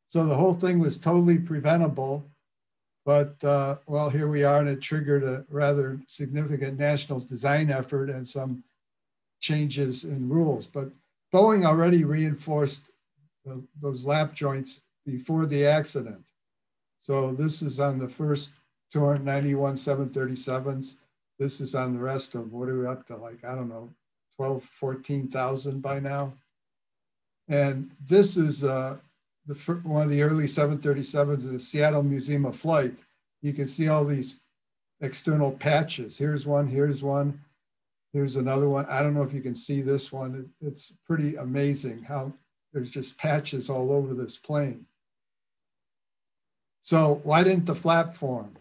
[0.09, 2.25] So the whole thing was totally preventable.
[3.05, 8.09] But uh, well, here we are, and it triggered a rather significant national design effort
[8.09, 8.63] and some
[9.39, 10.67] changes in rules.
[10.67, 10.89] But
[11.33, 12.91] Boeing already reinforced
[13.45, 16.23] the, those lap joints before the accident.
[16.99, 18.53] So this is on the first
[18.91, 20.95] 291 737s.
[21.39, 23.15] This is on the rest of what are we up to?
[23.15, 23.89] Like, I don't know,
[24.41, 26.33] 12, 14,000 by now.
[27.47, 28.97] And this is uh,
[29.45, 32.95] the, one of the early 737s in the Seattle Museum of Flight.
[33.43, 34.37] You can see all these
[34.99, 36.17] external patches.
[36.17, 37.39] Here's one, here's one,
[38.13, 38.87] here's another one.
[38.87, 40.49] I don't know if you can see this one.
[40.59, 42.33] It's pretty amazing how
[42.73, 44.87] there's just patches all over this plane.
[46.81, 48.57] So why didn't the flap form?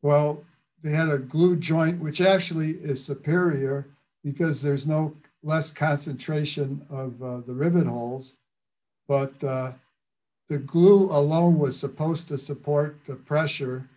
[0.00, 0.46] Well,
[0.82, 3.86] they had a glue joint, which actually is superior
[4.24, 8.36] because there's no less concentration of uh, the rivet holes,
[9.08, 9.72] but uh,
[10.48, 13.88] the glue alone was supposed to support the pressure,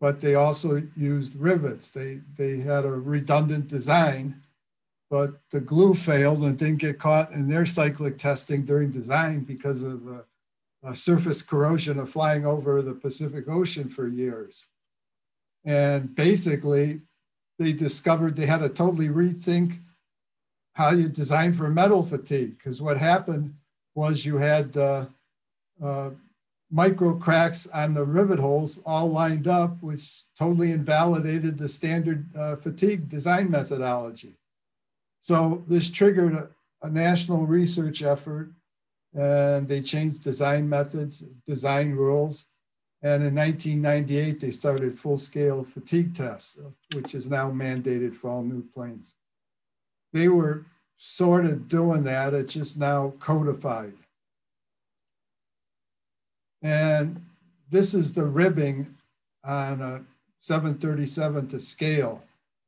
[0.00, 1.90] but they also used rivets.
[1.90, 4.42] They, they had a redundant design,
[5.10, 9.82] but the glue failed and didn't get caught in their cyclic testing during design because
[9.82, 10.24] of the
[10.84, 14.66] uh, surface corrosion of flying over the Pacific Ocean for years.
[15.64, 17.02] And basically,
[17.62, 19.78] they discovered they had to totally rethink
[20.74, 22.56] how you design for metal fatigue.
[22.56, 23.54] Because what happened
[23.94, 25.06] was you had uh,
[25.82, 26.10] uh,
[26.70, 32.56] micro cracks on the rivet holes all lined up, which totally invalidated the standard uh,
[32.56, 34.34] fatigue design methodology.
[35.20, 36.48] So this triggered a,
[36.82, 38.52] a national research effort
[39.14, 42.46] and they changed design methods, design rules.
[43.02, 46.56] And in 1998, they started full-scale fatigue tests,
[46.94, 49.14] which is now mandated for all new planes.
[50.12, 53.94] They were sort of doing that, it's just now codified.
[56.62, 57.24] And
[57.68, 58.94] this is the ribbing
[59.44, 60.04] on a
[60.38, 62.22] 737 to scale.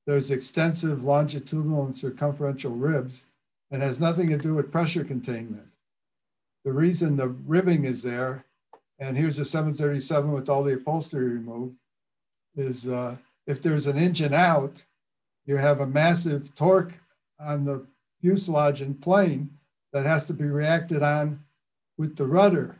[0.04, 3.24] There's extensive longitudinal and circumferential ribs
[3.70, 5.68] and has nothing to do with pressure containment
[6.64, 8.43] the reason the ribbing is there,
[8.98, 11.80] and here's a 737 with all the upholstery removed,
[12.56, 14.84] is uh, if there's an engine out,
[15.46, 16.94] you have a massive torque
[17.38, 17.86] on the
[18.20, 19.50] fuselage and plane
[19.92, 21.44] that has to be reacted on
[21.98, 22.76] with the rudder.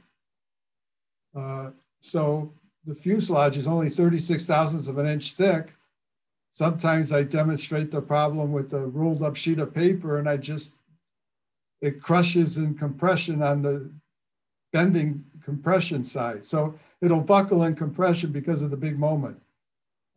[1.35, 2.53] Uh, so
[2.85, 5.73] the fuselage is only 36 thousandths of an inch thick.
[6.53, 10.73] Sometimes I demonstrate the problem with a rolled up sheet of paper and I just
[11.81, 13.91] it crushes in compression on the
[14.73, 16.45] bending compression side.
[16.45, 19.41] So it'll buckle in compression because of the big moment.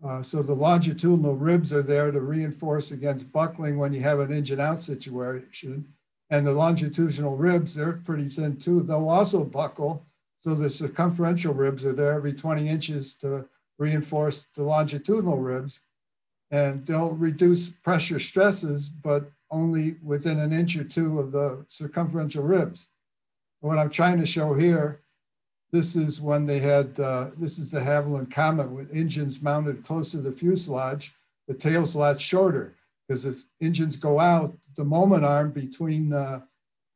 [0.04, 4.32] Uh, so the longitudinal ribs are there to reinforce against buckling when you have an
[4.32, 5.86] engine out situation.
[6.30, 8.82] And the longitudinal ribs, they're pretty thin too.
[8.82, 10.06] They'll also buckle.
[10.40, 13.48] So the circumferential ribs are there every 20 inches to
[13.80, 15.82] reinforce the longitudinal ribs.
[16.52, 22.44] And they'll reduce pressure stresses, but only within an inch or two of the circumferential
[22.44, 22.88] ribs.
[23.62, 25.02] What I'm trying to show here,
[25.72, 30.12] this is when they had, uh, this is de Havilland Comet with engines mounted close
[30.12, 31.14] to the fuselage.
[31.48, 32.74] The tail's a lot shorter
[33.08, 36.42] because if engines go out, the moment arm between uh,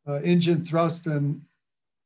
[0.07, 1.41] uh, engine thrust and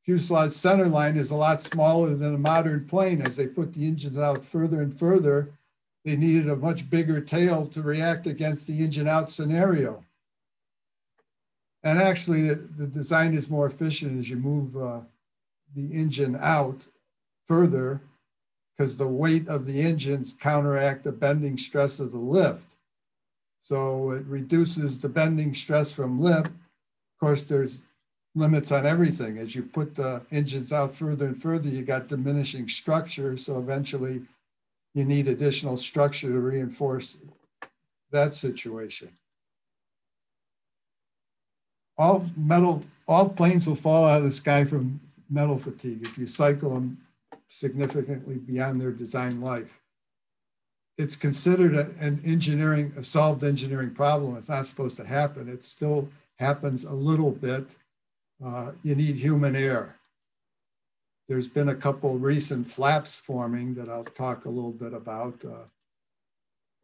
[0.04, 3.22] fuselage center line is a lot smaller than a modern plane.
[3.22, 5.52] As they put the engines out further and further,
[6.04, 10.04] they needed a much bigger tail to react against the engine out scenario.
[11.84, 15.02] And actually, the, the design is more efficient as you move uh,
[15.76, 16.88] the engine out
[17.48, 18.02] further
[18.78, 22.76] because the weight of the engines counteract the bending stress of the lift.
[23.62, 26.48] So it reduces the bending stress from lift.
[26.48, 27.84] Of course, there's
[28.36, 29.38] limits on everything.
[29.38, 33.38] As you put the engines out further and further, you got diminishing structure.
[33.38, 34.22] So eventually
[34.94, 37.18] you need additional structure to reinforce
[38.12, 39.10] that situation.
[41.98, 46.28] All metal, all planes will fall out of the sky from metal fatigue if you
[46.28, 46.98] cycle them
[47.48, 49.82] significantly beyond their design life.
[50.98, 54.38] It's considered a, an engineering, a solved engineering problem.
[54.38, 55.50] It's not supposed to happen.
[55.50, 56.10] It still
[56.40, 57.76] happens a little bit.
[58.44, 59.96] Uh, you need human air.
[61.28, 65.44] There's been a couple recent flaps forming that I'll talk a little bit about.
[65.44, 65.66] Uh,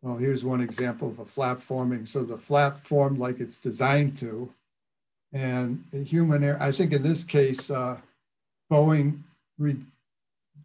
[0.01, 2.06] well, here's one example of a flap forming.
[2.06, 4.51] So the flap formed like it's designed to.
[5.32, 7.97] And human air, I think in this case, uh,
[8.72, 9.22] Boeing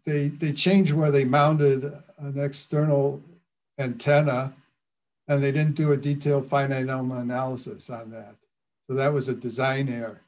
[0.05, 1.83] they, they changed where they mounted
[2.17, 3.21] an external
[3.77, 4.53] antenna
[5.27, 8.35] and they didn't do a detailed finite element analysis on that.
[8.89, 10.21] So that was a design error.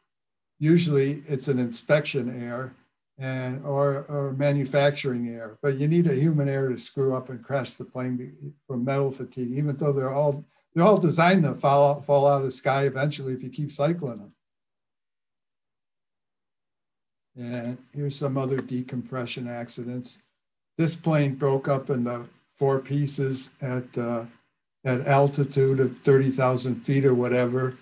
[0.60, 2.74] Usually it's an inspection error
[3.18, 7.44] and or, or manufacturing error, but you need a human error to screw up and
[7.44, 12.02] crash the plane from metal fatigue, even though they're all they're all designed to fall,
[12.02, 14.30] fall out of the sky eventually if you keep cycling them.
[17.36, 20.20] And here's some other decompression accidents.
[20.78, 24.26] This plane broke up into four pieces at, uh,
[24.86, 27.76] at altitude of 30,000 feet or whatever.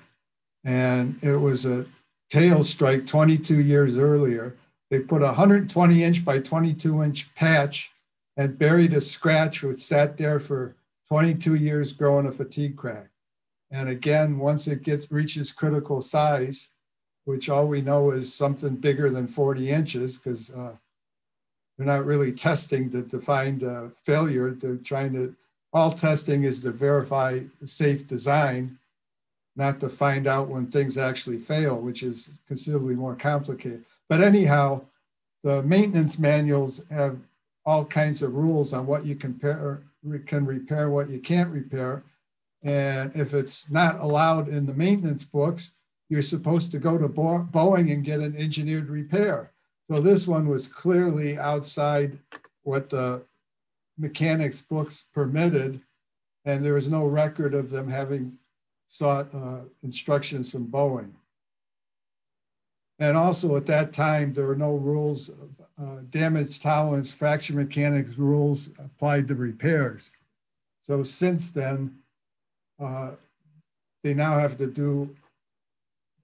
[0.64, 1.86] And it was a
[2.30, 4.56] tail strike 22 years earlier.
[4.90, 7.92] They put a 120 inch by 22 inch patch
[8.38, 10.76] and buried a scratch which sat there for
[11.10, 13.10] 22 years growing a fatigue crack.
[13.72, 16.70] And again, once it gets reaches critical size,
[17.28, 20.74] which all we know is something bigger than 40 inches because uh,
[21.78, 23.62] they're not really testing to, to find
[24.06, 24.52] failure.
[24.52, 25.36] They're trying to,
[25.74, 28.80] all testing is to verify safe design,
[29.58, 33.84] not to find out when things actually fail, which is considerably more complicated.
[34.08, 34.86] But anyhow,
[35.44, 37.18] the maintenance manuals have
[37.66, 39.82] all kinds of rules on what you compare,
[40.28, 42.04] can repair, what you can't repair.
[42.64, 45.74] And if it's not allowed in the maintenance books,
[46.10, 49.52] you're supposed to go to Bo Boeing and get an engineered repair.
[49.90, 52.20] So this one was clearly outside
[52.64, 53.24] what the
[53.98, 55.82] mechanics books permitted,
[56.46, 58.38] and there was no record of them having
[58.88, 61.12] sought uh, instructions from Boeing.
[63.00, 65.30] And also at that time, there were no rules,
[65.80, 70.12] uh, damage tolerance, fracture mechanics rules applied to repairs.
[70.82, 72.00] So since then,
[72.80, 73.12] uh,
[74.04, 75.14] they now have to do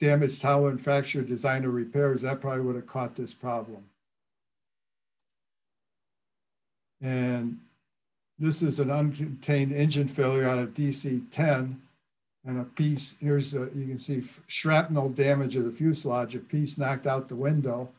[0.04, 3.86] damage tolerant fracture design or repairs, that probably would have caught this problem.
[7.02, 7.60] And
[8.38, 11.78] this is an uncontained engine failure on a DC-10
[12.46, 16.78] and a piece, here's, a, you can see shrapnel damage of the fuselage, a piece
[16.78, 17.90] knocked out the window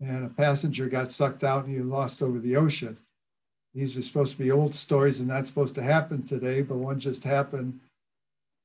[0.00, 2.96] and a passenger got sucked out and he lost over the ocean.
[3.74, 6.98] These are supposed to be old stories and not supposed to happen today, but one
[6.98, 7.80] just happened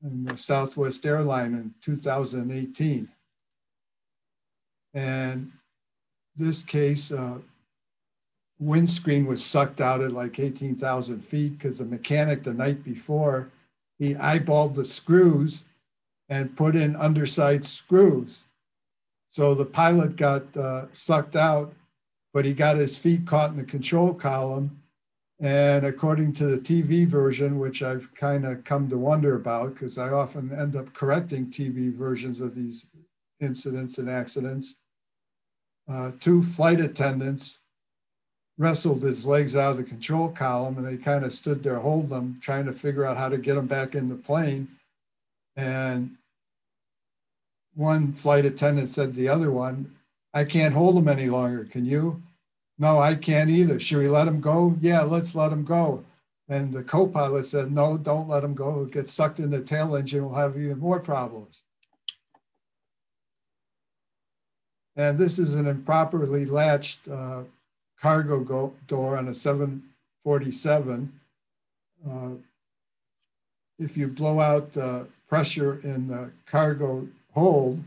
[0.04, 3.10] in the Southwest Airline in 2018.
[4.94, 5.52] And
[6.36, 7.38] this case, uh,
[8.60, 13.50] windscreen was sucked out at like 18,000 feet because the mechanic the night before,
[14.00, 15.64] he eyeballed the screws
[16.30, 18.44] and put in underside screws.
[19.30, 21.74] So the pilot got uh, sucked out,
[22.34, 24.81] but he got his feet caught in the control column
[25.42, 29.98] and according to the TV version, which I've kind of come to wonder about, because
[29.98, 32.86] I often end up correcting TV versions of these
[33.40, 34.76] incidents and accidents,
[35.90, 37.60] uh, two flight attendants
[38.60, 42.10] wrestled his legs out of the control column and they kind of stood there holding
[42.10, 44.68] them, trying to figure out how to get him back in the plane.
[45.56, 46.18] And
[47.74, 49.96] one flight attendant said to the other one,
[50.36, 51.66] I can't hold him any longer.
[51.66, 52.22] Can you?
[52.82, 53.80] No, I can't either.
[53.80, 54.76] Should we let him go?
[54.82, 56.04] Yeah, let's let him go.
[56.50, 58.74] And the co-pilot said, no, don't let him go.
[58.74, 60.26] He'll get sucked in the tail engine.
[60.26, 61.62] We'll have even more problems.
[64.96, 67.44] And this is an improperly latched uh,
[68.02, 71.14] cargo door on a 747.
[72.10, 72.30] Uh,
[73.78, 77.80] if you blow out uh, pressure in the cargo hold,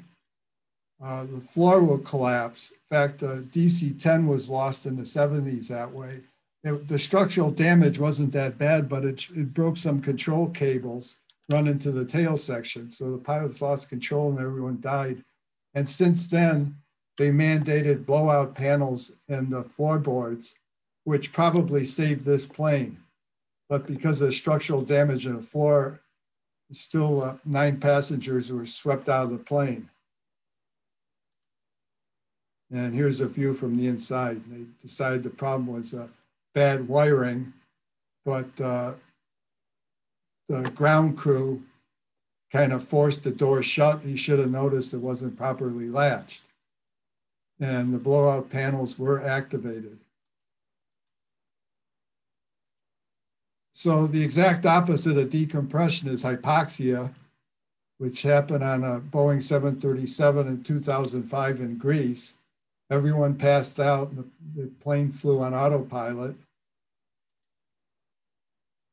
[1.04, 2.70] uh, the floor will collapse.
[2.70, 6.22] In fact, uh, DC 10 was lost in the 70s that way.
[6.62, 11.16] it, the structural damage wasn't that bad, but it, it broke some control cables
[11.50, 12.90] run into the tail section.
[12.90, 15.22] So the pilots lost control and everyone died.
[15.74, 16.76] And since then,
[17.18, 20.54] they mandated blowout panels in the floorboards,
[21.04, 22.98] which probably saved this plane.
[23.68, 26.00] But because of structural damage in the floor,
[26.72, 29.90] still uh, nine passengers were swept out of the plane.
[32.70, 34.42] And here's a view from the inside.
[34.50, 36.08] They decided the problem was uh,
[36.54, 37.52] bad wiring,
[38.24, 38.94] but uh,
[40.48, 41.62] the ground crew
[42.52, 44.02] kind of forced the door shut.
[44.02, 46.42] He should have noticed it wasn't properly latched.
[47.60, 49.98] And the blowout panels were activated.
[53.72, 57.12] So the exact opposite of decompression is hypoxia,
[57.98, 62.34] which happened on a Boeing 737 in 2005 in Greece.
[62.90, 66.36] Everyone passed out and the, the plane flew on autopilot.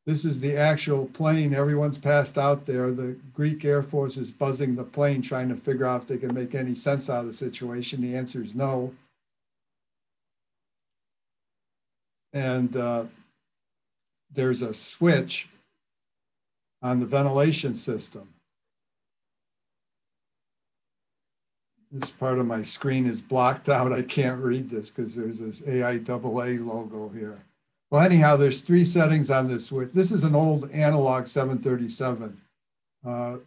[0.05, 1.53] This is the actual plane.
[1.53, 2.91] Everyone's passed out there.
[2.91, 6.33] The Greek Air Force is buzzing the plane, trying to figure out if they can
[6.33, 8.01] make any sense out of the situation.
[8.01, 8.95] The answer is no.
[12.33, 13.05] And uh,
[14.33, 15.49] there's a switch
[16.81, 18.33] on the ventilation system.
[21.91, 23.91] This part of my screen is blocked out.
[23.91, 27.43] I can't read this because there's this AIAA logo here.
[27.89, 29.91] Well, anyhow, there's three settings on this switch.
[29.91, 32.39] This is an old analog 737.
[33.05, 33.37] Uh,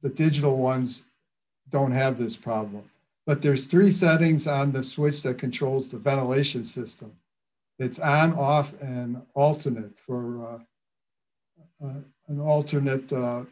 [0.00, 1.02] the digital ones
[1.68, 2.84] don't have this problem.
[3.26, 7.12] But there's three settings on the switch that controls the ventilation system.
[7.78, 13.42] It's on, off, and alternate for uh, uh, an alternate uh,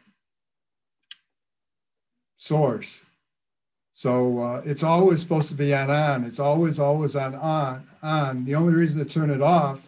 [2.37, 3.04] source.
[3.95, 6.25] So uh, it's always supposed to be on on.
[6.25, 8.43] It's always, always on on on.
[8.43, 9.87] The only reason to turn it off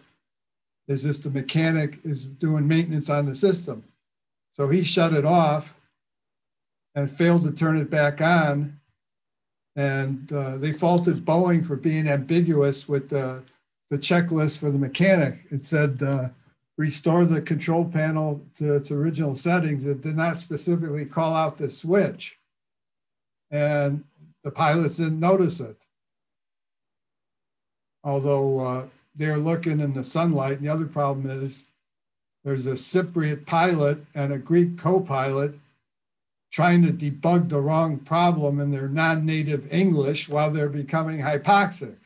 [0.88, 3.84] is if the mechanic is doing maintenance on the system.
[4.54, 5.74] So he shut it off
[6.94, 8.80] and failed to turn it back on.
[9.76, 13.42] And uh, they faulted Boeing for being ambiguous with the,
[13.90, 15.40] the checklist for the mechanic.
[15.50, 16.30] It said, uh,
[16.78, 19.84] restore the control panel to its original settings.
[19.84, 22.37] It did not specifically call out the switch.
[23.50, 24.04] And
[24.44, 25.76] the pilots didn't notice it.
[28.04, 30.58] Although uh, they're looking in the sunlight.
[30.58, 31.64] And the other problem is
[32.44, 35.58] there's a Cypriot pilot and a Greek co pilot
[36.50, 41.96] trying to debug the wrong problem in their non native English while they're becoming hypoxic.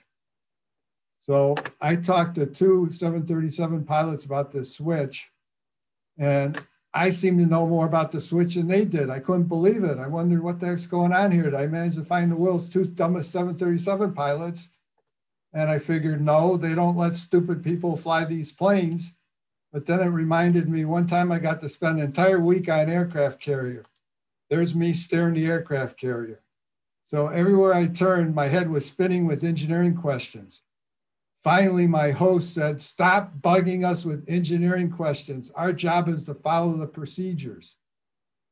[1.24, 5.30] So I talked to two 737 pilots about this switch,
[6.18, 6.60] and
[6.94, 9.08] I seem to know more about the switch than they did.
[9.08, 9.98] I couldn't believe it.
[9.98, 11.44] I wondered what the heck's going on here.
[11.44, 14.68] Did I manage to find the world's two dumbest 737 pilots?
[15.54, 19.14] And I figured, no, they don't let stupid people fly these planes.
[19.72, 22.80] But then it reminded me one time I got to spend an entire week on
[22.80, 23.84] an aircraft carrier.
[24.50, 26.40] There's me staring the aircraft carrier.
[27.06, 30.62] So everywhere I turned, my head was spinning with engineering questions.
[31.42, 35.50] Finally, my host said, Stop bugging us with engineering questions.
[35.56, 37.76] Our job is to follow the procedures.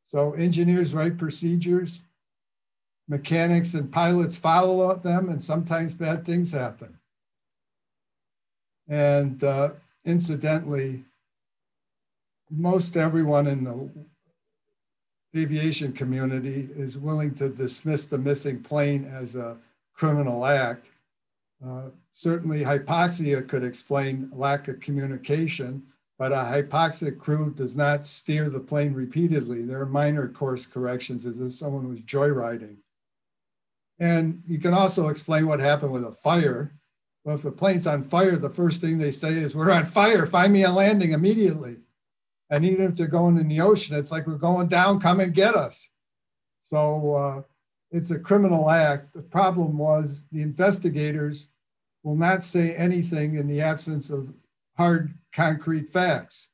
[0.09, 2.03] So, engineers write procedures,
[3.07, 6.99] mechanics and pilots follow them, and sometimes bad things happen.
[8.89, 9.75] And uh,
[10.05, 11.05] incidentally,
[12.51, 13.89] most everyone in the
[15.37, 19.59] aviation community is willing to dismiss the missing plane as a
[19.95, 20.91] criminal act.
[21.65, 25.83] Uh, certainly, hypoxia could explain lack of communication,
[26.19, 29.63] but a hypoxic crew does not steer the plane repeatedly.
[29.63, 32.77] There are minor course corrections as if someone was joyriding.
[33.99, 36.75] And you can also explain what happened with a fire.
[37.25, 40.27] Well, if a plane's on fire, the first thing they say is, We're on fire,
[40.27, 41.77] find me a landing immediately.
[42.49, 45.35] And even if they're going in the ocean, it's like, We're going down, come and
[45.35, 45.89] get us.
[46.67, 47.43] So uh,
[47.91, 49.13] it's a criminal act.
[49.13, 51.49] The problem was the investigators
[52.03, 54.33] will not say anything in the absence of
[54.77, 56.49] hard, concrete facts.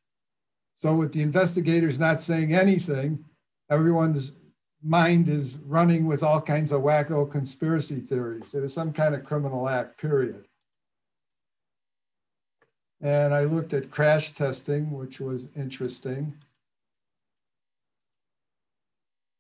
[0.75, 3.25] So, with the investigators not saying anything,
[3.71, 4.33] everyone's
[4.83, 8.55] mind is running with all kinds of wacko conspiracy theories.
[8.55, 10.45] It was some kind of criminal act, period.
[13.01, 16.35] And I looked at crash testing, which was interesting.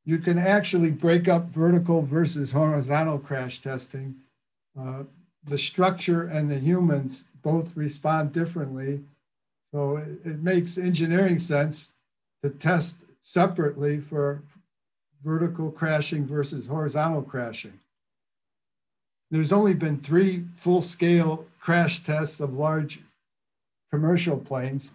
[0.04, 4.16] You can actually break up vertical versus horizontal crash testing.
[4.78, 5.04] Uh,
[5.46, 9.04] the structure and the humans both respond differently.
[9.72, 11.92] So it, it makes engineering sense
[12.42, 14.42] to test separately for
[15.24, 17.78] vertical crashing versus horizontal crashing.
[19.30, 23.00] There's only been three full scale crash tests of large
[23.90, 24.92] commercial planes.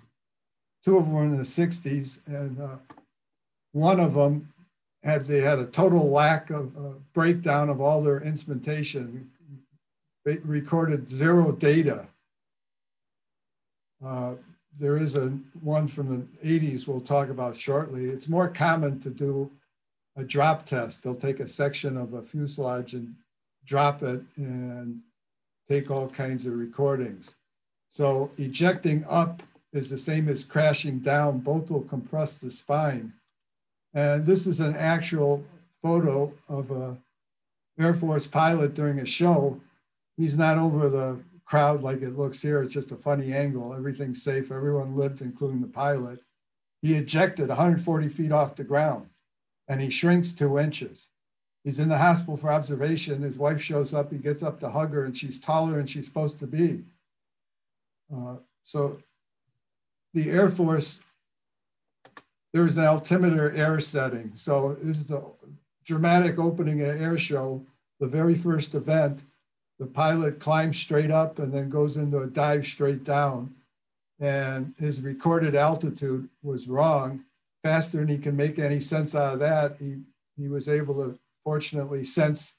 [0.86, 2.78] Two of them were in the 60s, and uh,
[3.74, 4.54] one of them
[5.04, 9.31] had they had a total lack of uh, breakdown of all their instrumentation.
[10.26, 12.08] They recorded zero data.
[14.04, 14.36] Uh,
[14.80, 15.30] there is a
[15.62, 18.06] one from the 80s we'll talk about shortly.
[18.06, 19.52] It's more common to do
[20.16, 21.04] a drop test.
[21.04, 23.16] They'll take a section of a fuselage and
[23.66, 25.02] drop it and
[25.68, 27.34] take all kinds of recordings.
[27.90, 29.44] So ejecting up
[29.74, 31.40] is the same as crashing down.
[31.40, 33.14] Both will compress the spine.
[33.94, 35.44] And this is an actual
[35.82, 36.98] photo of a
[37.80, 39.60] Air Force pilot during a show.
[40.22, 42.62] He's not over the crowd like it looks here.
[42.62, 43.74] It's just a funny angle.
[43.74, 44.52] Everything's safe.
[44.52, 46.22] Everyone lived, including the pilot.
[46.84, 49.08] He ejected 140 feet off the ground
[49.68, 51.10] and he shrinks two inches.
[51.64, 53.22] He's in the hospital for observation.
[53.22, 54.12] His wife shows up.
[54.12, 56.84] He gets up to hug her, and she's taller than she's supposed to be.
[58.14, 59.00] Uh, so
[60.14, 61.00] the Air Force,
[62.54, 64.34] there's an altimeter air setting.
[64.36, 65.24] So this is a
[65.86, 67.66] dramatic opening at air show,
[68.00, 69.24] the very first event.
[69.82, 73.56] The pilot climbs straight up and then goes into a dive straight down.
[74.20, 77.26] And his recorded altitude was wrong,
[77.64, 79.78] faster than he can make any sense out of that.
[79.80, 79.98] He,
[80.38, 82.54] he was able to fortunately sense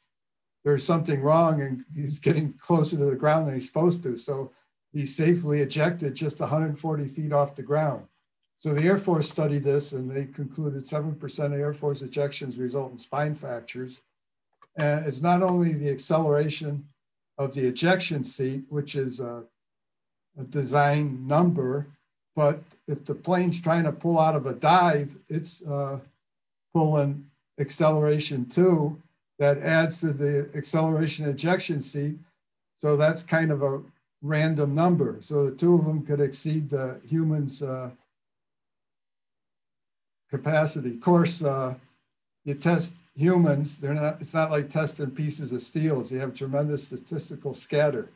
[0.65, 4.19] there's something wrong and he's getting closer to the ground than he's supposed to.
[4.19, 4.51] So
[4.93, 8.05] he safely ejected just 140 feet off the ground.
[8.59, 12.91] So the Air Force studied this and they concluded 7% of Air Force ejections result
[12.91, 14.01] in spine fractures.
[14.75, 16.89] And it's not only the acceleration
[17.39, 19.45] of the ejection seat, which is a,
[20.39, 21.87] a design number,
[22.35, 25.99] but if the plane's trying to pull out of a dive, it's uh,
[26.73, 27.27] pulling
[27.59, 29.01] acceleration too
[29.39, 32.17] that adds to the acceleration ejection seat.
[32.77, 33.83] So that's kind of a
[34.23, 35.17] random number.
[35.21, 37.91] So the two of them could exceed the human's uh,
[40.31, 40.91] capacity.
[40.91, 41.75] Of course, uh,
[42.45, 46.05] you test humans, they're not, it's not like testing pieces of steel.
[46.07, 48.09] You have tremendous statistical scatter.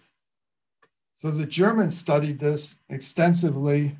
[1.16, 3.96] So the Germans studied this extensively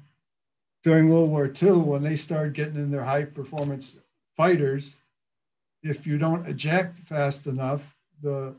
[0.83, 3.97] during World War II when they started getting in their high performance
[4.37, 4.97] fighters
[5.89, 8.55] if you don't eject fast enough, the,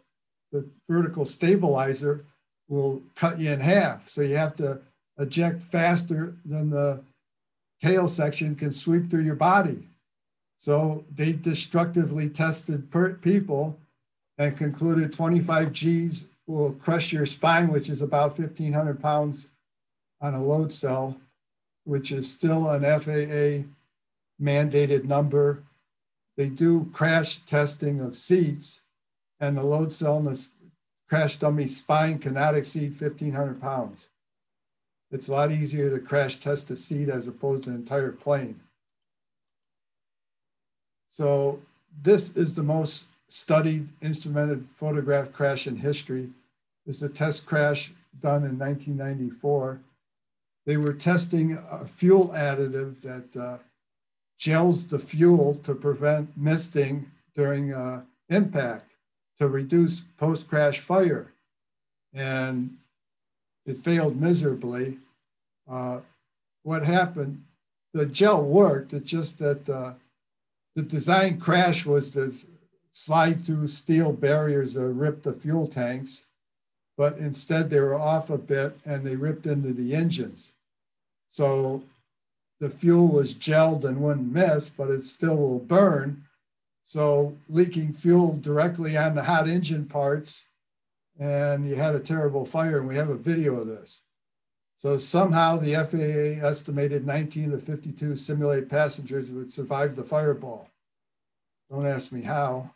[0.51, 2.25] the vertical stabilizer
[2.67, 4.09] will cut you in half.
[4.09, 4.79] So you have to
[5.17, 7.01] eject faster than the
[7.81, 9.86] tail section can sweep through your body.
[10.57, 12.91] So they destructively tested
[13.21, 13.77] people
[14.37, 19.49] and concluded 25 G's will crush your spine, which is about 1,500 pounds
[20.21, 21.17] on a load cell,
[21.83, 23.67] which is still an FAA
[24.41, 25.63] mandated number
[26.37, 28.81] they do crash testing of seats,
[29.39, 30.47] and the load cell in the
[31.09, 34.09] crash dummy spine cannot exceed 1,500 pounds.
[35.09, 38.59] It's a lot easier to crash test a seat as opposed to an entire plane.
[41.17, 41.59] So
[42.03, 46.29] this is the most studied instrumented photograph crash in history.
[46.85, 47.91] It's a test crash
[48.21, 49.79] done in 1994.
[50.67, 53.57] They were testing a fuel additive that uh,
[54.37, 58.93] gels the fuel to prevent misting during uh, impact
[59.39, 61.33] to reduce post-crash fire.
[62.13, 62.77] And
[63.65, 64.99] it failed miserably.
[65.67, 66.01] Uh,
[66.61, 67.43] what happened,
[67.91, 69.93] the gel worked, it's just that uh,
[70.77, 72.31] the design crash was to
[72.91, 76.25] slide through steel barriers that ripped the fuel tanks,
[76.95, 80.51] but instead they were off a bit and they ripped into the engines.
[81.29, 81.81] So
[82.59, 86.23] the fuel was gelled and wouldn't miss, but it still will burn.
[86.85, 90.45] So leaking fuel directly on the hot engine parts,
[91.19, 94.01] and you had a terrible fire, and we have a video of this.
[94.77, 100.69] So somehow the FAA estimated 19 to 52 simulated passengers would survive the fireball.
[101.71, 102.69] Don't ask me how.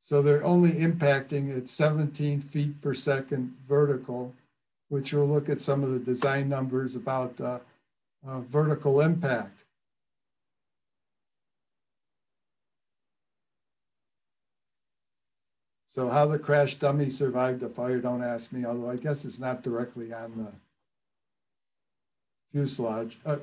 [0.00, 4.34] So they're only impacting at 17 feet per second vertical,
[4.88, 7.58] which we'll look at some of the design numbers about uh,
[8.26, 9.64] uh, vertical impact.
[15.98, 19.40] So how the crash dummy survived the fire, don't ask me, although I guess it's
[19.40, 20.52] not directly on the
[22.52, 23.18] fuselage.
[23.26, 23.38] Uh,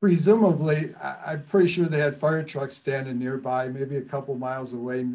[0.00, 4.72] presumably, I, am pretty sure they had fire trucks standing nearby, maybe a couple miles
[4.72, 5.06] away,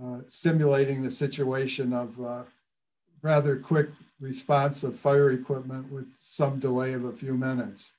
[0.00, 2.42] uh, simulating the situation of uh,
[3.22, 3.88] rather quick
[4.20, 7.90] response of fire equipment with some delay of a few minutes.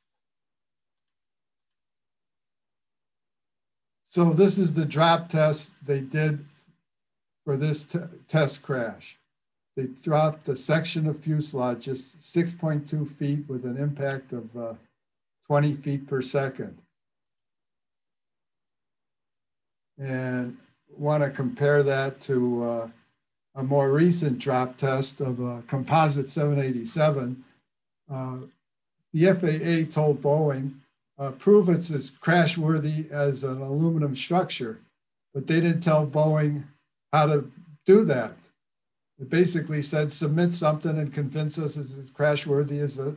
[4.07, 6.39] So this is the drop test they did
[7.45, 7.95] for this
[8.27, 9.17] test crash.
[9.77, 14.73] They dropped a section of fuselage just 6.2 feet with an impact of uh,
[15.47, 16.77] 20 feet per second.
[19.97, 20.57] And
[20.97, 22.87] want to compare that to uh,
[23.55, 27.43] a more recent drop test of a composite 787.
[28.11, 28.37] Uh,
[29.13, 30.73] the FAA told Boeing,
[31.17, 34.79] uh, prove it's as crash worthy as an aluminum structure,
[35.33, 36.63] but they didn't tell Boeing
[37.15, 37.49] how to
[37.85, 38.35] do that.
[39.19, 43.15] It basically said submit something and convince us it's as crash worthy as, a,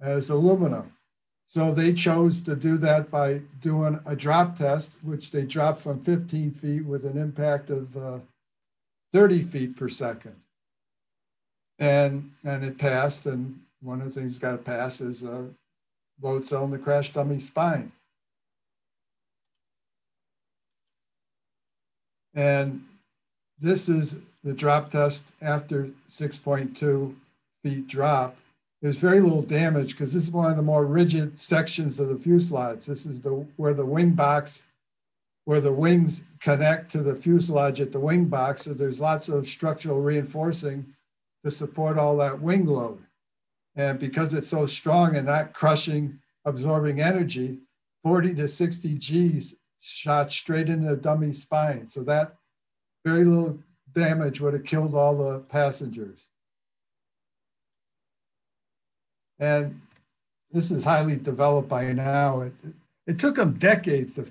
[0.00, 0.92] as aluminum.
[1.46, 6.00] So they chose to do that by doing a drop test, which they dropped from
[6.00, 8.18] 15 feet with an impact of uh,
[9.12, 10.34] 30 feet per second.
[11.78, 13.26] And, and it passed.
[13.26, 15.46] And one of the things got to pass is a
[16.20, 17.92] load cell in the crash dummy spine.
[22.34, 22.82] And
[23.58, 27.14] this is the drop test after 6.2
[27.62, 28.36] feet drop.
[28.80, 32.18] There's very little damage because this is one of the more rigid sections of the
[32.18, 32.84] fuselage.
[32.84, 34.62] This is the where the wing box,
[35.44, 38.62] where the wings connect to the fuselage at the wing box.
[38.62, 40.84] So there's lots of structural reinforcing
[41.44, 42.98] to support all that wing load.
[43.76, 47.58] And because it's so strong and not crushing, absorbing energy,
[48.04, 51.88] 40 to 60 G's shot straight into the dummy spine.
[51.88, 52.34] So that
[53.04, 53.58] very little
[53.92, 56.28] damage would have killed all the passengers.
[59.38, 59.80] And
[60.52, 62.42] this is highly developed by now.
[62.42, 62.54] It,
[63.06, 64.26] it took them decades to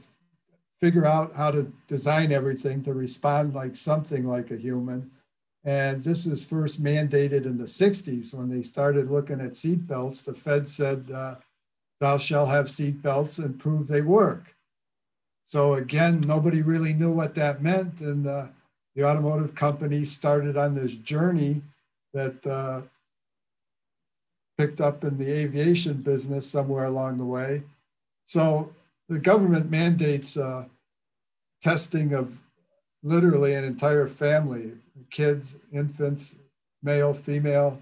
[0.80, 5.11] figure out how to design everything to respond like something like a human.
[5.63, 10.24] And this was first mandated in the 60s when they started looking at seat belts.
[10.24, 11.36] The Fed said, uh,
[11.99, 14.55] thou shall have seat belts and prove they work.
[15.45, 18.01] So again, nobody really knew what that meant.
[18.01, 18.47] And uh,
[18.95, 21.61] the automotive company started on this journey
[22.13, 22.81] that uh,
[24.57, 27.63] picked up in the aviation business somewhere along the way.
[28.25, 28.73] So
[29.07, 30.65] the government mandates uh,
[31.61, 32.37] testing of
[33.03, 34.73] literally an entire family
[35.09, 36.35] kids, infants,
[36.81, 37.81] male, female.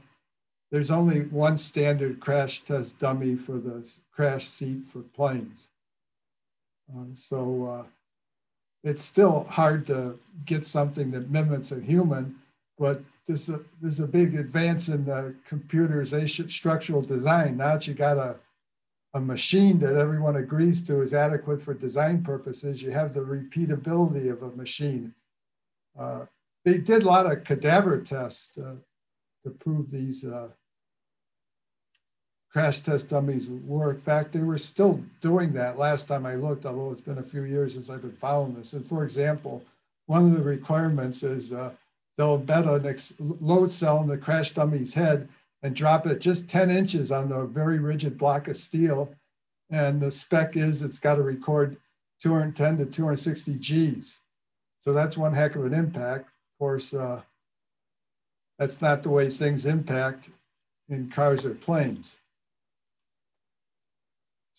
[0.72, 5.70] There's only one standard crash test dummy for the crash seat for planes.
[6.92, 7.84] Uh, so uh,
[8.84, 12.36] it's still hard to get something that mimics a human,
[12.78, 17.58] but there's a, there's a big advance in the computerization structural design.
[17.58, 18.38] Now that you got a,
[19.14, 24.32] a machine that everyone agrees to is adequate for design purposes, you have the repeatability
[24.32, 25.14] of a machine.
[25.98, 26.26] Uh,
[26.66, 28.76] they did a lot of cadaver tests uh,
[29.44, 30.50] to prove these uh,
[32.52, 33.92] crash test dummies were.
[33.92, 37.24] In fact, they were still doing that last time I looked, although it's been a
[37.24, 38.74] few years since I've been following this.
[38.74, 39.64] And for example,
[40.08, 41.72] one of the requirements is uh,
[42.18, 45.30] they'll embed a load cell in the crash dummy's head
[45.62, 49.14] and drop it just 10 inches on the very rigid block of steel.
[49.70, 51.78] And the spec is it's got to record
[52.22, 54.20] 210 to 260 Gs.
[54.82, 56.26] So that's one heck of an impact.
[56.26, 57.22] Of course, uh,
[58.58, 60.32] that's not the way things impact
[60.90, 62.16] in cars or planes.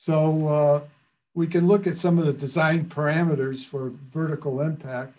[0.01, 0.81] So uh,
[1.35, 5.19] we can look at some of the design parameters for vertical impact.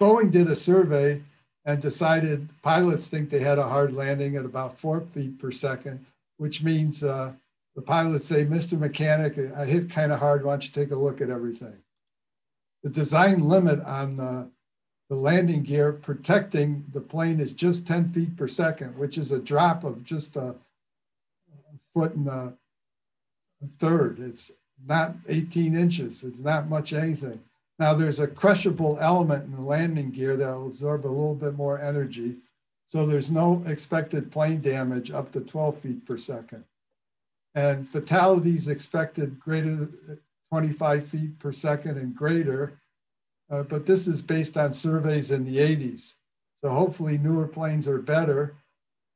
[0.00, 1.20] Boeing did a survey
[1.64, 6.06] and decided pilots think they had a hard landing at about four feet per second,
[6.36, 7.32] which means uh,
[7.74, 8.78] the pilots say, Mr.
[8.78, 10.44] Mechanic, I hit kind of hard.
[10.44, 11.82] Why don't you take a look at everything?
[12.84, 14.48] The design limit on the,
[15.08, 19.40] the landing gear protecting the plane is just 10 feet per second, which is a
[19.40, 20.54] drop of just a
[21.92, 22.54] foot and a,
[23.78, 24.18] third.
[24.18, 24.52] It's
[24.86, 26.22] not 18 inches.
[26.22, 27.40] It's not much anything.
[27.78, 31.54] Now there's a crushable element in the landing gear that will absorb a little bit
[31.54, 32.36] more energy.
[32.86, 36.64] So there's no expected plane damage up to 12 feet per second.
[37.54, 40.20] And fatalities expected greater than
[40.52, 42.80] 25 feet per second and greater.
[43.50, 46.14] Uh, but this is based on surveys in the 80s.
[46.62, 48.56] So hopefully newer planes are better.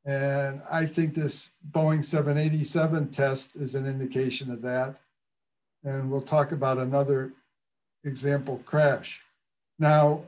[0.04, 5.00] And I think this Boeing 787 test is an indication of that.
[5.82, 7.32] And we'll talk about another
[8.04, 9.22] example crash.
[9.78, 10.22] Now,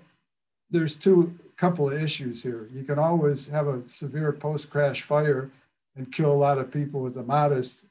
[0.71, 2.69] there's two couple of issues here.
[2.73, 5.51] You can always have a severe post-crash fire
[5.95, 7.87] and kill a lot of people with a modest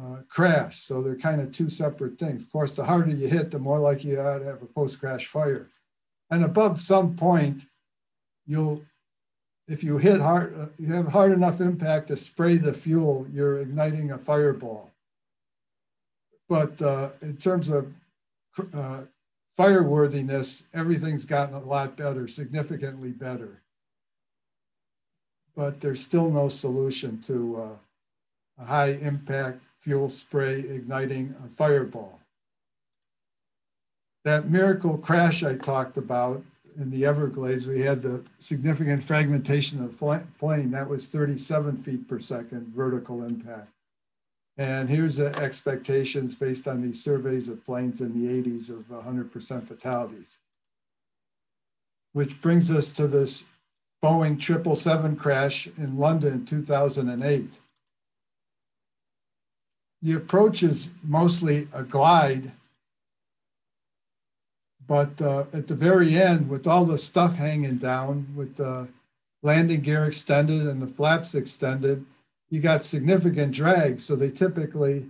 [0.00, 0.80] uh, crash.
[0.80, 2.42] So they're kind of two separate things.
[2.42, 5.26] Of course, the harder you hit, the more likely you are to have a post-crash
[5.26, 5.68] fire.
[6.30, 7.66] And above some point,
[8.46, 8.82] you'll,
[9.68, 13.60] if you hit hard, uh, you have hard enough impact to spray the fuel, you're
[13.60, 14.90] igniting a fireball.
[16.48, 17.92] But uh, in terms of
[18.74, 19.02] uh,
[19.56, 23.62] fireworthiness, everything's gotten a lot better, significantly better.
[25.54, 32.20] But there's still no solution to uh, a high impact fuel spray igniting a fireball.
[34.24, 36.44] That miracle crash I talked about
[36.76, 39.98] in the Everglades, we had the significant fragmentation of
[40.38, 40.70] plane.
[40.70, 43.68] That was 37 feet per second vertical impact.
[44.58, 49.66] And here's the expectations based on these surveys of planes in the 80s of 100%
[49.66, 50.38] fatalities.
[52.12, 53.44] Which brings us to this
[54.02, 57.58] Boeing 777 crash in London in 2008.
[60.02, 62.52] The approach is mostly a glide,
[64.86, 68.88] but uh, at the very end, with all the stuff hanging down, with the
[69.42, 72.04] landing gear extended and the flaps extended,
[72.50, 74.00] you got significant drag.
[74.00, 75.08] So they typically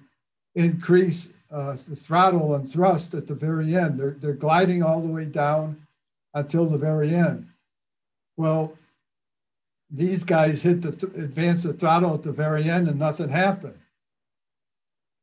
[0.54, 3.98] increase uh, the throttle and thrust at the very end.
[3.98, 5.86] They're, they're gliding all the way down
[6.34, 7.48] until the very end.
[8.36, 8.76] Well,
[9.90, 13.78] these guys hit the th- advance the throttle at the very end and nothing happened.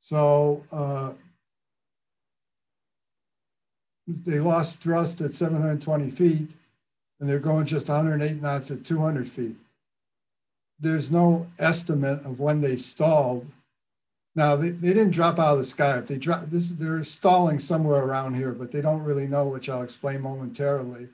[0.02, 1.14] So uh,
[4.26, 6.51] they lost thrust at 720 feet
[7.20, 9.55] and they're going just 108 knots at 200 feet
[10.80, 13.45] there's no estimate of when they stalled.
[14.36, 15.97] Now they, they didn't drop out of the sky.
[15.97, 19.70] If they drop this, they're stalling somewhere around here, but they don't really know, which
[19.70, 21.10] I'll explain momentarily.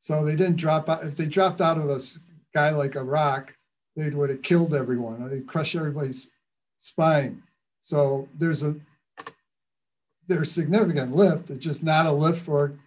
[0.00, 1.04] So they didn't drop out.
[1.04, 3.54] If they dropped out of a sky like a rock,
[3.96, 5.28] they would have killed everyone.
[5.28, 6.28] They crush everybody's
[6.80, 7.42] spine.
[7.82, 8.74] So there's a
[10.26, 11.50] there's significant lift.
[11.50, 12.78] It's just not a lift for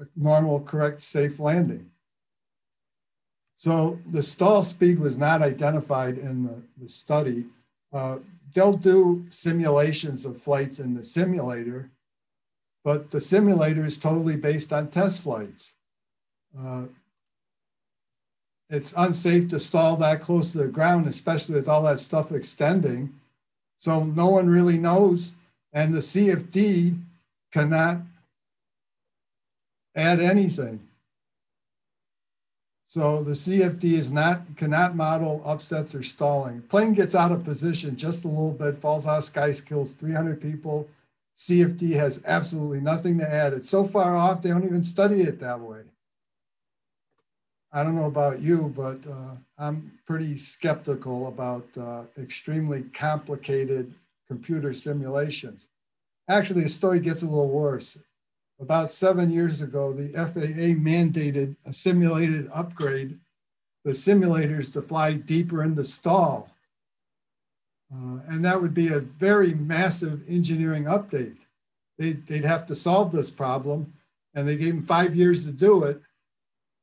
[0.00, 1.90] a normal, correct, safe landing.
[3.56, 7.46] So the stall speed was not identified in the, the study.
[7.92, 8.18] Uh,
[8.54, 11.90] they'll do simulations of flights in the simulator,
[12.84, 15.74] but the simulator is totally based on test flights.
[16.58, 16.84] Uh,
[18.70, 23.12] it's unsafe to stall that close to the ground, especially with all that stuff extending.
[23.78, 25.32] So no one really knows.
[25.72, 26.98] And the CFD
[27.52, 28.00] cannot
[29.94, 30.80] add anything.
[32.86, 36.60] So the CFD is not cannot model upsets or stalling.
[36.62, 40.40] Plane gets out of position just a little bit, falls out of sky, kills 300
[40.40, 40.88] people.
[41.36, 43.52] CFD has absolutely nothing to add.
[43.52, 45.82] It's so far off, they don't even study it that way.
[47.72, 53.94] I don't know about you, but uh, I'm pretty skeptical about uh, extremely complicated
[54.30, 55.68] computer simulations.
[56.28, 57.98] Actually, the story gets a little worse
[58.60, 63.18] about seven years ago, the FAA mandated a simulated upgrade
[63.84, 66.50] the simulators to fly deeper into stall.
[67.90, 71.38] Uh, and that would be a very massive engineering update.
[71.98, 73.94] They'd, they'd have to solve this problem,
[74.34, 76.00] and they gave them five years to do it.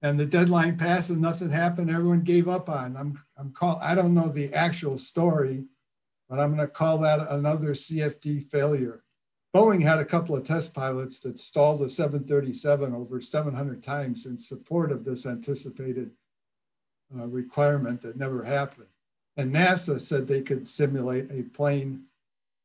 [0.02, 1.92] And the deadline passed, and nothing happened.
[1.92, 2.98] Everyone gave up on.
[2.98, 3.80] I'm, I'm call.
[3.82, 5.66] I don't know the actual story,
[6.30, 9.04] but I'm going to call that another CFD failure.
[9.56, 14.38] Boeing had a couple of test pilots that stalled the 737 over 700 times in
[14.38, 16.12] support of this anticipated
[17.18, 18.88] uh, requirement that never happened.
[19.38, 22.04] And NASA said they could simulate a plane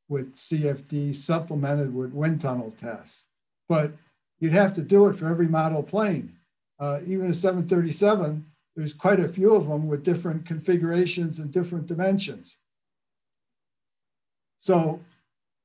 [0.08, 3.26] with CFD supplemented with wind tunnel tests.
[3.68, 3.92] But
[4.40, 6.36] you'd have to do it for every model plane.
[6.78, 8.44] Uh, even a 737,
[8.74, 12.56] there's quite a few of them with different configurations and different dimensions.
[14.62, 15.00] So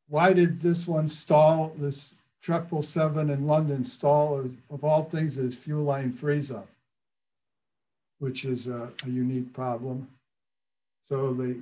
[0.10, 5.38] why did this one stall, this triple seven in London stall, of, of all things,
[5.38, 6.68] is fuel line freeze up,
[8.18, 10.08] which is a, a unique problem.
[11.08, 11.58] So they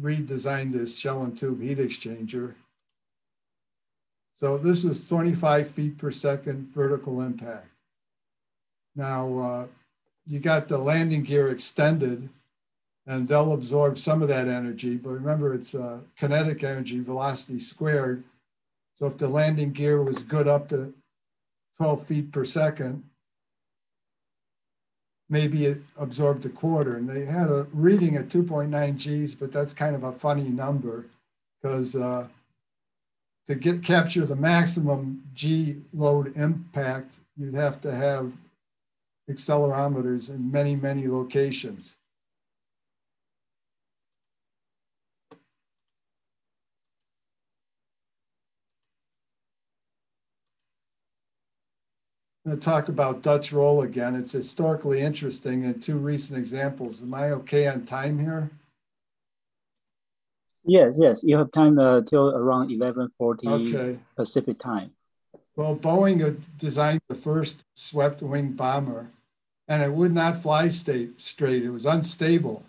[0.00, 2.54] redesigned this shell and tube heat exchanger.
[4.36, 7.68] So this was 25 feet per second vertical impact.
[8.96, 9.66] Now, uh,
[10.26, 12.30] you got the landing gear extended
[13.06, 14.96] and they'll absorb some of that energy.
[14.96, 18.22] But remember, it's uh, kinetic energy, velocity squared.
[18.98, 20.94] So if the landing gear was good up to
[21.78, 23.02] 12 feet per second,
[25.28, 26.96] maybe it absorbed a quarter.
[26.96, 31.06] And they had a reading at 2.9 Gs, but that's kind of a funny number
[31.60, 32.26] because uh,
[33.46, 38.32] to get capture the maximum G load impact, you'd have to have
[39.30, 41.96] accelerometers in many, many locations.
[52.44, 54.14] Going to talk about Dutch roll again.
[54.14, 57.00] It's historically interesting and two recent examples.
[57.02, 58.50] Am I okay on time here?
[60.64, 61.22] Yes, yes.
[61.22, 63.98] You have time uh, till around 11.40 okay.
[64.16, 64.90] Pacific time.
[65.56, 69.10] Well, Boeing designed the first swept wing bomber,
[69.68, 71.62] and it would not fly straight.
[71.62, 72.64] It was unstable.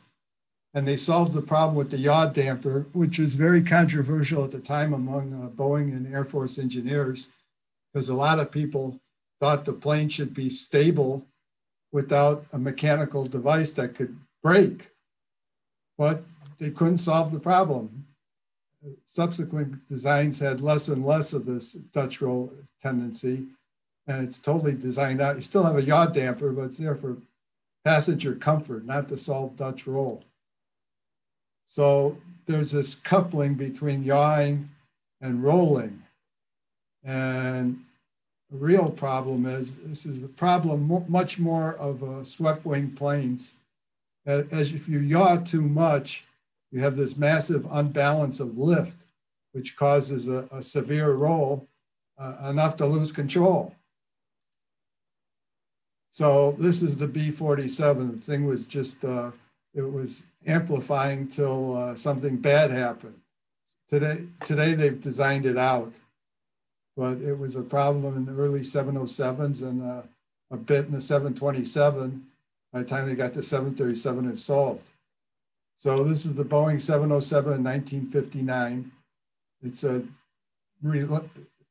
[0.73, 4.59] And they solved the problem with the yaw damper, which was very controversial at the
[4.59, 7.29] time among uh, Boeing and Air Force engineers,
[7.93, 8.99] because a lot of people
[9.39, 11.25] thought the plane should be stable
[11.91, 14.89] without a mechanical device that could break.
[15.97, 16.23] But
[16.57, 18.05] they couldn't solve the problem
[19.05, 23.45] subsequent designs had less and less of this Dutch roll tendency,
[24.07, 25.35] and it's totally designed out.
[25.35, 27.17] You still have a yaw damper, but it's there for
[27.85, 30.23] passenger comfort, not to solve Dutch roll.
[31.67, 34.69] So there's this coupling between yawing
[35.21, 36.01] and rolling.
[37.03, 37.79] And
[38.53, 43.53] the real problem is this is a problem much more of uh, swept wing planes.
[44.27, 46.23] As if you yaw too much,
[46.71, 49.05] you have this massive unbalance of lift,
[49.53, 51.67] which causes a, a severe roll,
[52.19, 53.73] uh, enough to lose control.
[56.11, 58.11] So this is the B-47.
[58.11, 59.31] The thing was just, uh,
[59.73, 63.19] it was amplifying till uh, something bad happened.
[63.89, 65.91] Today, today they've designed it out,
[66.95, 70.03] but it was a problem in the early 707s and uh,
[70.51, 72.25] a bit in the 727.
[72.71, 74.87] By the time they got to 737, it solved.
[75.77, 78.91] So this is the Boeing 707 in 1959.
[79.63, 80.03] It's a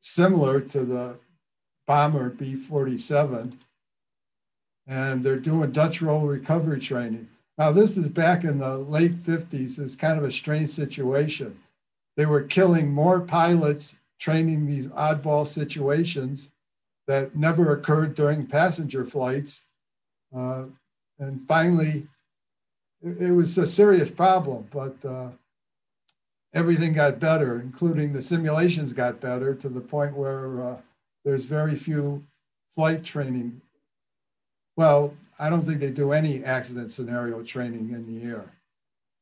[0.01, 1.17] similar to the
[1.87, 3.55] bomber B-47.
[4.89, 7.29] And they're doing Dutch roll recovery training.
[7.59, 9.79] Now this is back in the late 50s.
[9.79, 11.57] It's kind of a strange situation.
[12.17, 16.53] They were killing more pilots training these oddball situations
[17.09, 19.65] that never occurred during passenger flights.
[20.33, 20.67] Uh,
[21.19, 22.07] and finally,
[23.03, 25.29] it, was a serious problem, but uh,
[26.55, 30.77] everything got better, including the simulations got better to the point where uh,
[31.25, 32.25] there's very few
[32.71, 33.61] flight training.
[34.77, 38.53] Well, I don't think they do any accident scenario training in the air.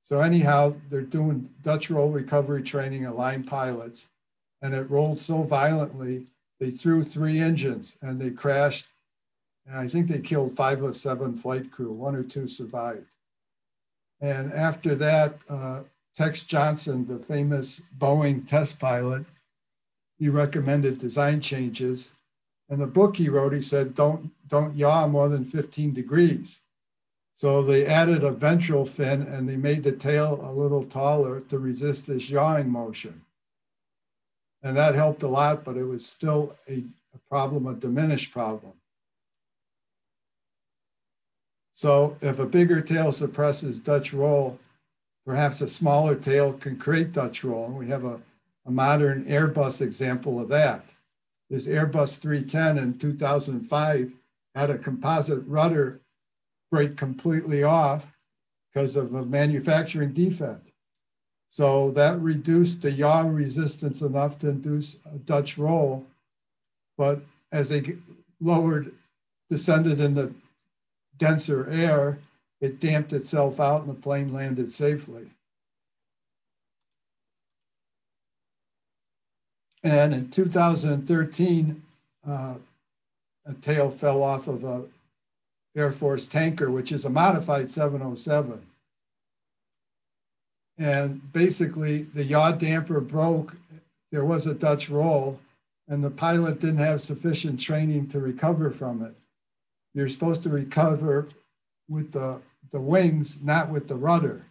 [0.03, 4.09] So anyhow, they're doing Dutch roll recovery training of line pilots,
[4.63, 6.27] and it rolled so violently
[6.61, 8.89] they threw three engines and they crashed.
[9.67, 11.91] And I think they killed five of seven flight crew.
[11.91, 13.15] One or two survived.
[14.21, 15.81] And after that, uh,
[16.15, 19.25] Tex Johnston, the famous Boeing test pilot,
[20.19, 22.13] he recommended design changes.
[22.69, 26.61] And the book he wrote, he said, don't, don't yaw more than 15 degrees.
[27.37, 31.59] So they added a ventral fin and they made the tail a little taller to
[31.59, 33.23] resist this yawing motion.
[34.63, 36.85] And that helped a lot, but it was still a,
[37.15, 38.73] a problem, a diminished problem.
[41.73, 44.59] So if a bigger tail suppresses Dutch roll,
[45.25, 47.67] perhaps a smaller tail can create Dutch roll.
[47.67, 48.21] And we have a,
[48.67, 50.93] a modern Airbus example of that.
[51.49, 54.13] This Airbus 310 in 2005
[54.55, 56.01] had a composite rudder
[56.71, 58.15] break completely off
[58.73, 60.70] because of a manufacturing defect.
[61.51, 66.07] So that reduced the yaw resistance enough to induce a Dutch roll.
[66.97, 67.21] But
[67.53, 67.83] as they
[68.41, 68.93] lowered,
[69.49, 70.33] descended in the
[71.19, 72.21] denser air,
[72.61, 75.29] it damped itself out and the plane landed safely.
[79.83, 81.83] And in 2013,
[82.29, 82.55] uh,
[83.47, 84.85] a tail fell off of a
[85.77, 88.61] Air Force tanker, which is a modified 707.
[90.81, 93.55] And basically, the yaw damper broke.
[94.11, 95.39] There was a Dutch roll,
[95.87, 99.15] and the pilot didn't have sufficient training to recover from it
[99.95, 101.29] you're supposed to recover
[101.89, 104.45] with the, the wings, not with the rudder.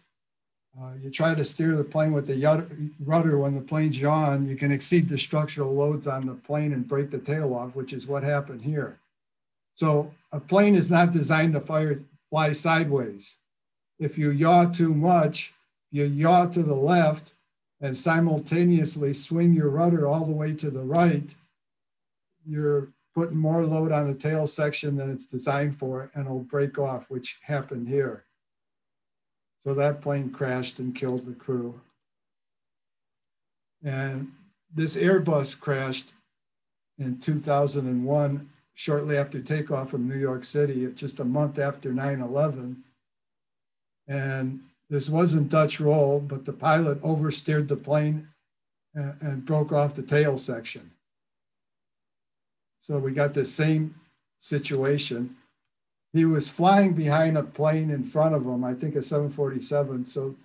[0.79, 4.55] Uh, you try to steer the plane with the rudder when the plane's yawn, you
[4.55, 8.07] can exceed the structural loads on the plane and break the tail off, which is
[8.07, 8.99] what happened here.
[9.73, 11.99] So a plane is not designed to fire,
[12.29, 13.37] fly sideways.
[13.97, 15.53] If you yaw too much,
[15.91, 17.33] you yaw to the left
[17.81, 21.33] and simultaneously swing your rudder all the way to the right,
[22.45, 26.77] you're putting more load on the tail section than it's designed for and it'll break
[26.77, 28.25] off, which happened here.
[29.63, 31.79] So that plane crashed and killed the crew.
[33.83, 34.31] And
[34.73, 36.13] this Airbus crashed
[36.97, 42.83] in 2001, shortly after takeoff from New York City, just a month after 9 11.
[44.07, 44.59] And
[44.89, 48.27] this wasn't Dutch roll, but the pilot oversteered the plane
[48.95, 50.89] and, and broke off the tail section.
[52.79, 53.93] So we got the same
[54.39, 55.35] situation.
[56.13, 60.05] He was flying behind a plane in front of him, I think a 747.
[60.07, 60.35] So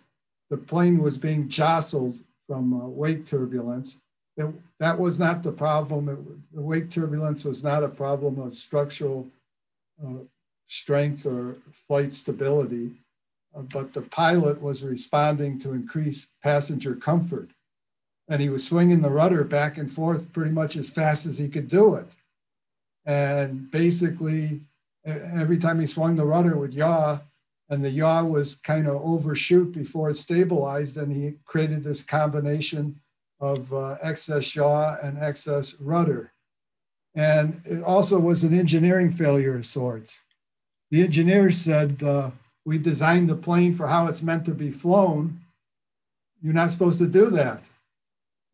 [0.50, 3.98] the plane was being jostled from uh, wake turbulence.
[4.36, 6.08] it, that was not the problem.
[6.10, 9.26] It, the wake turbulence was not a problem of structural
[10.04, 10.24] uh,
[10.66, 12.90] strength or flight stability,
[13.54, 17.50] but the pilot was responding to increase passenger comfort.
[18.28, 21.48] And he was swinging the rudder back and forth pretty much as fast as he
[21.48, 22.08] could do it.
[23.04, 24.62] And basically,
[25.04, 27.20] every time he swung the rudder, would yaw,
[27.68, 30.96] and the yaw was kind of overshoot before it stabilized.
[30.96, 32.98] And he created this combination
[33.40, 36.32] of uh, excess yaw and excess rudder.
[37.14, 40.22] And it also was an engineering failure of sorts.
[40.90, 42.30] The engineers said, uh,
[42.64, 45.40] We designed the plane for how it's meant to be flown.
[46.42, 47.68] You're not supposed to do that.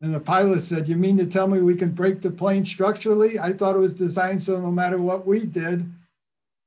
[0.03, 3.39] And the pilot said, You mean to tell me we can break the plane structurally?
[3.39, 5.91] I thought it was designed so no matter what we did,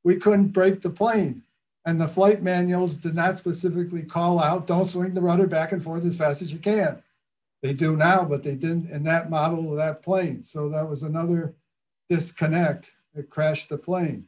[0.03, 1.41] we couldn't break the plane.
[1.85, 5.83] And the flight manuals did not specifically call out, don't swing the rudder back and
[5.83, 7.01] forth as fast as you can.
[7.61, 10.45] They do now, but they didn't in that model of that plane.
[10.45, 11.55] So that was another
[12.09, 14.27] disconnect that crashed the plane.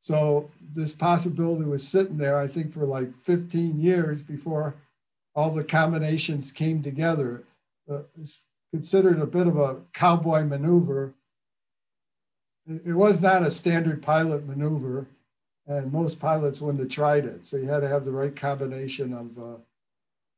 [0.00, 4.74] So this possibility was sitting there, I think, for like 15 years before
[5.34, 7.44] all the combinations came together.
[7.88, 11.12] Uh, it's considered a bit of a cowboy maneuver.
[12.66, 15.06] It, it was not a standard pilot maneuver,
[15.66, 17.44] and most pilots wouldn't have tried it.
[17.44, 19.58] So you had to have the right combination of uh,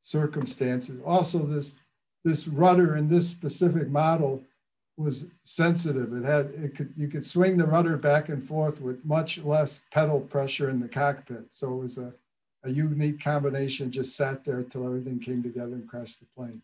[0.03, 1.01] circumstances.
[1.05, 1.77] Also, this
[2.25, 4.43] this rudder in this specific model
[4.97, 6.13] was sensitive.
[6.13, 9.81] It had it could you could swing the rudder back and forth with much less
[9.91, 11.47] pedal pressure in the cockpit.
[11.51, 12.15] So it was a,
[12.65, 16.63] a unique combination, just sat there until everything came together and crashed the plane.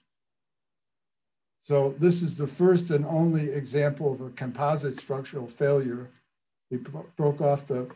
[1.63, 6.11] So this is the first and only example of a composite structural failure.
[6.71, 6.79] We
[7.17, 7.91] broke off the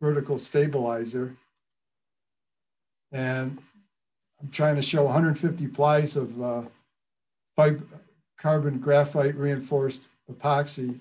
[0.00, 1.36] vertical stabilizer.
[3.12, 3.58] And
[4.40, 6.62] I'm trying to show 150 plies of uh,
[8.40, 10.98] carbon graphite reinforced epoxy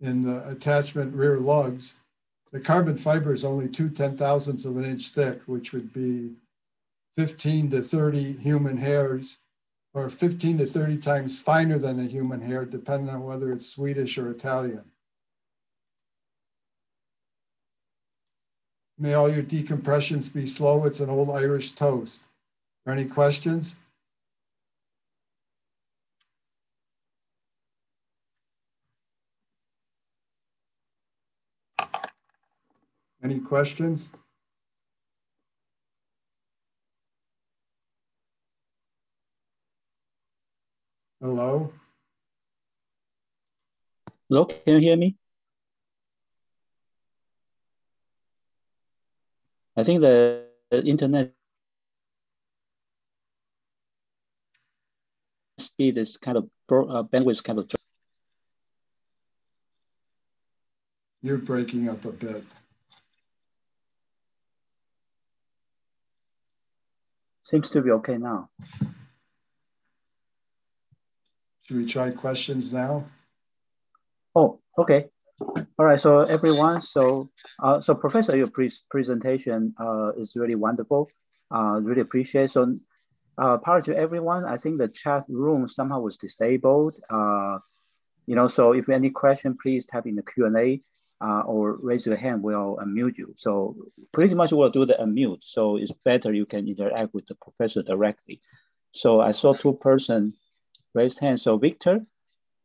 [0.00, 1.94] in the attachment rear lugs.
[2.52, 6.32] The carbon fiber is only two ten thousandths of an inch thick, which would be
[7.18, 9.38] 15 to 30 human hairs
[9.94, 14.18] or 15 to 30 times finer than a human hair, depending on whether it's Swedish
[14.18, 14.84] or Italian.
[18.98, 20.84] May all your decompressions be slow.
[20.84, 22.22] It's an old Irish toast.
[22.86, 23.76] Any questions?
[33.26, 34.08] Any questions?
[41.20, 41.72] Hello?
[44.28, 45.16] Hello, can you hear me?
[49.76, 51.34] I think the internet
[55.58, 57.68] speed is kind of uh, bandwidth kind of.
[61.22, 62.44] You're breaking up a bit.
[67.46, 68.50] Seems to be okay now.
[71.62, 73.06] Should we try questions now?
[74.34, 75.10] Oh, okay.
[75.40, 77.30] All right, so everyone, so
[77.62, 81.08] uh, so Professor, your pre presentation uh, is really wonderful.
[81.54, 82.50] Uh, really appreciate.
[82.50, 82.80] So
[83.38, 86.98] uh, prior to everyone, I think the chat room somehow was disabled.
[87.08, 87.58] Uh,
[88.26, 90.82] you know, so if any question, please type in the Q&A
[91.20, 93.34] uh, or raise your hand, we'll unmute you.
[93.36, 93.76] So
[94.12, 95.42] pretty much we'll do the unmute.
[95.42, 98.40] So it's better you can interact with the professor directly.
[98.92, 100.34] So I saw two person
[100.94, 101.40] raise hand.
[101.40, 102.04] So Victor,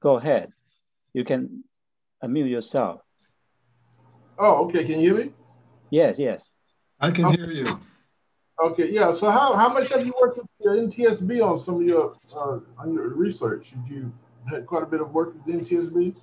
[0.01, 0.51] go ahead.
[1.13, 1.63] You can
[2.23, 3.01] unmute yourself.
[4.37, 4.83] Oh, okay.
[4.85, 5.31] Can you hear me?
[5.89, 6.51] Yes, yes.
[6.99, 7.67] I can hear you.
[8.61, 9.11] Okay, yeah.
[9.11, 12.59] So how, how much have you worked with the NTSB on some of your uh,
[12.77, 13.71] on your research?
[13.71, 14.13] Did you
[14.47, 16.15] had quite a bit of work with the NTSB?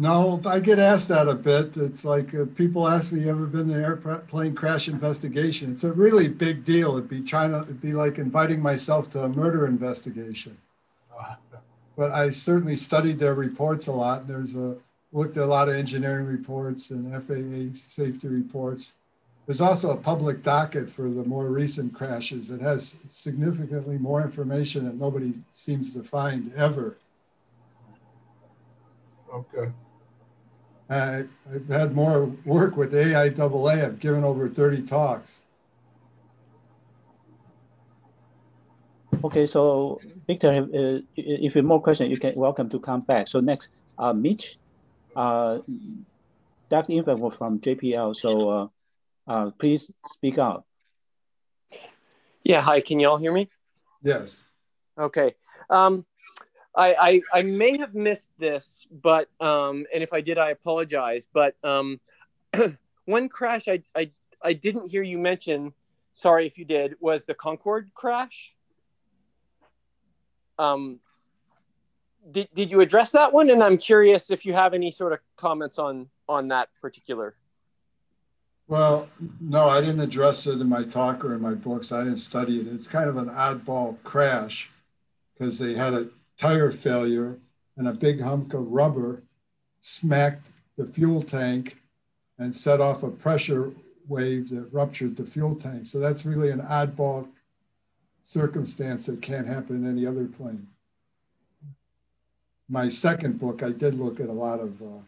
[0.00, 1.76] No, I get asked that a bit.
[1.76, 5.90] It's like uh, people ask me, "Ever been in an airplane crash investigation?" It's a
[5.90, 6.92] really big deal.
[6.92, 10.56] It'd be trying to, it'd be like inviting myself to a murder investigation.
[11.96, 14.28] but I certainly studied their reports a lot.
[14.28, 14.76] There's a
[15.10, 18.92] looked at a lot of engineering reports and FAA safety reports.
[19.46, 24.84] There's also a public docket for the more recent crashes that has significantly more information
[24.84, 26.98] that nobody seems to find ever.
[29.34, 29.72] Okay.
[30.90, 33.84] I, have had more work with AIAA.
[33.84, 35.38] I've given over 30 talks.
[39.24, 43.26] Okay, so Victor, uh, if you have more questions, you can welcome to come back.
[43.28, 43.68] So next,
[43.98, 44.58] uh, Mitch,
[45.16, 45.58] uh,
[46.68, 46.92] Dr.
[46.92, 48.14] Info from JPL.
[48.14, 48.66] So uh,
[49.26, 50.64] uh, please speak out.
[52.44, 53.48] Yeah, hi, can you all hear me?
[54.02, 54.42] Yes.
[54.96, 55.34] Okay.
[55.68, 56.06] Um,
[56.78, 61.26] I, I, I may have missed this, but um, and if I did, I apologize.
[61.32, 62.00] But um,
[63.04, 64.10] one crash I, I
[64.40, 65.72] I didn't hear you mention.
[66.14, 66.94] Sorry if you did.
[67.00, 68.54] Was the Concorde crash?
[70.58, 71.00] Um,
[72.30, 73.50] did, did you address that one?
[73.50, 77.34] And I'm curious if you have any sort of comments on on that particular.
[78.68, 79.08] Well,
[79.40, 81.90] no, I didn't address it in my talk or in my books.
[81.90, 82.68] I didn't study it.
[82.68, 84.70] It's kind of an oddball crash
[85.34, 86.08] because they had a
[86.38, 87.38] tire failure
[87.76, 89.22] and a big hunk of rubber
[89.80, 91.78] smacked the fuel tank
[92.38, 93.72] and set off a pressure
[94.06, 95.84] wave that ruptured the fuel tank.
[95.84, 97.28] So that's really an oddball
[98.22, 100.66] circumstance that can't happen in any other plane.
[102.68, 105.00] My second book, I did look at a lot of uh,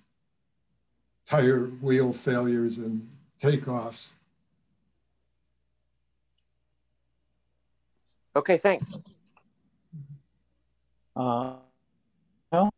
[1.27, 3.09] tire wheel failures and
[3.39, 4.09] takeoffs.
[8.35, 8.99] Okay, thanks.
[11.21, 11.57] Uh,
[12.51, 12.73] well,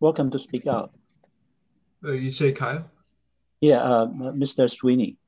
[0.00, 0.94] welcome to speak out.
[2.02, 2.90] Uh, you say Kyle?
[3.60, 4.70] Yeah, uh, Mr.
[4.70, 5.18] Sweeney.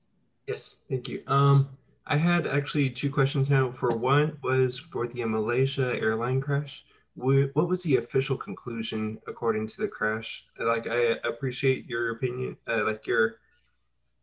[0.47, 1.23] Yes, thank you.
[1.27, 1.69] Um,
[2.07, 3.71] I had actually two questions now.
[3.73, 6.87] For one was for the Malaysia airline crash.
[7.15, 10.47] What was the official conclusion according to the crash?
[10.59, 13.37] Like, I appreciate your opinion, uh, like your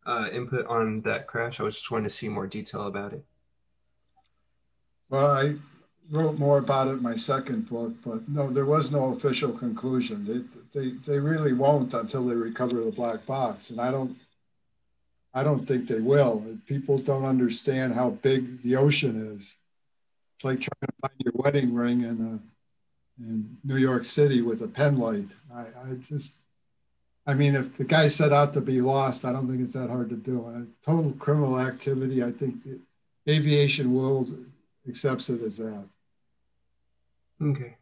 [0.06, 1.60] uh, input on that crash.
[1.60, 3.24] I was just wanting to see more detail about it.
[5.08, 5.54] Well, I
[6.10, 10.24] wrote more about it in my second book, but no, there was no official conclusion.
[10.24, 13.70] They, they, they really won't until they recover the black box.
[13.70, 14.16] And I don't,
[15.32, 16.42] I don't think they will.
[16.66, 19.56] People don't understand how big the ocean is.
[20.34, 22.40] It's like trying to find your wedding ring in,
[23.20, 25.32] a, in New York City with a pen light.
[25.54, 26.34] I, I just,
[27.26, 29.90] I mean, if the guy set out to be lost, I don't think it's that
[29.90, 30.46] hard to do.
[30.46, 32.80] And total criminal activity, I think the
[33.28, 34.34] aviation world
[34.88, 35.84] accepts it as that.
[37.40, 37.76] Okay.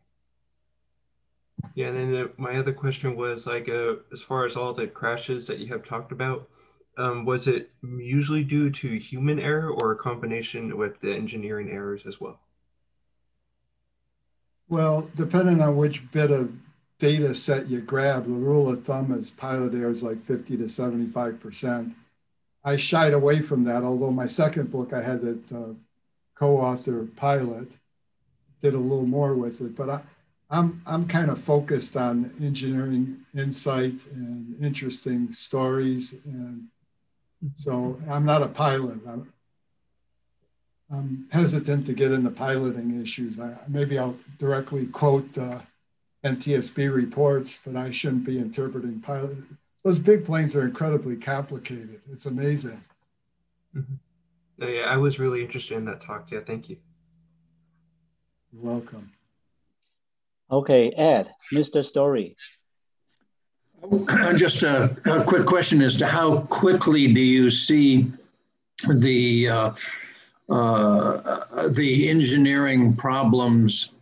[1.74, 4.86] Yeah, and then uh, my other question was like, uh, as far as all the
[4.86, 6.48] crashes that you have talked about,
[6.96, 12.02] um, was it usually due to human error or a combination with the engineering errors
[12.06, 12.40] as well?
[14.68, 16.52] Well, depending on which bit of
[16.98, 20.68] data set you grab, the rule of thumb is pilot error is like 50 to
[20.68, 21.94] 75%.
[22.64, 25.74] I shied away from that, although my second book, I had that uh,
[26.34, 27.76] co-author pilot
[28.60, 30.00] did a little more with it, but I,
[30.50, 36.14] I'm, I'm kind of focused on engineering insight and interesting stories.
[36.24, 36.68] And
[37.56, 39.00] so I'm not a pilot.
[39.06, 39.32] I'm,
[40.90, 43.38] I'm hesitant to get into piloting issues.
[43.38, 45.60] I, maybe I'll directly quote uh,
[46.24, 49.36] NTSB reports, but I shouldn't be interpreting pilot.
[49.84, 52.00] Those big planes are incredibly complicated.
[52.10, 52.80] It's amazing.
[53.76, 54.64] Mm-hmm.
[54.66, 56.30] Yeah, I was really interested in that talk.
[56.30, 56.78] Yeah, thank you.
[58.52, 59.12] You're welcome.
[60.50, 61.84] Okay, Ed, Mr.
[61.84, 62.36] Story.
[64.36, 68.10] Just a, a, quick question as to how quickly do you see
[68.88, 69.70] the uh,
[70.48, 73.92] uh, the engineering problems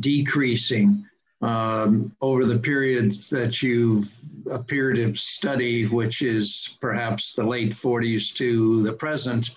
[0.00, 1.04] decreasing
[1.42, 4.10] um, over the periods that you've
[4.50, 9.50] appeared to study, which is perhaps the late 40s to the present?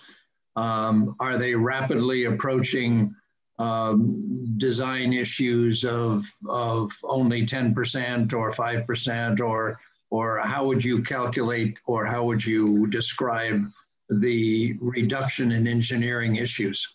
[0.56, 3.14] Um, are they rapidly approaching
[3.60, 9.78] um, design issues of, of only 10% or 5% or,
[10.08, 13.70] or how would you calculate or how would you describe
[14.08, 16.88] the reduction in engineering issues?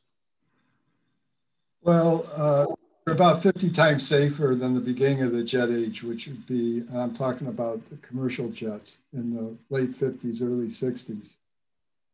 [1.84, 2.66] Well, uh,
[3.06, 6.80] we're about 50 times safer than the beginning of the jet age, which would be,
[6.90, 11.34] and I'm talking about the commercial jets in the late 50s, early 60s.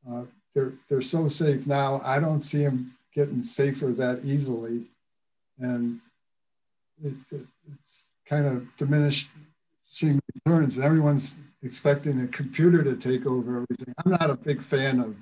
[0.09, 0.23] Uh,
[0.53, 4.85] they're, they're so safe now, I don't see them getting safer that easily.
[5.59, 5.99] And
[7.03, 9.29] it's, it's kind of diminished
[9.83, 10.79] seeing returns.
[10.79, 13.93] Everyone's expecting a computer to take over everything.
[14.03, 15.15] I'm not a big fan of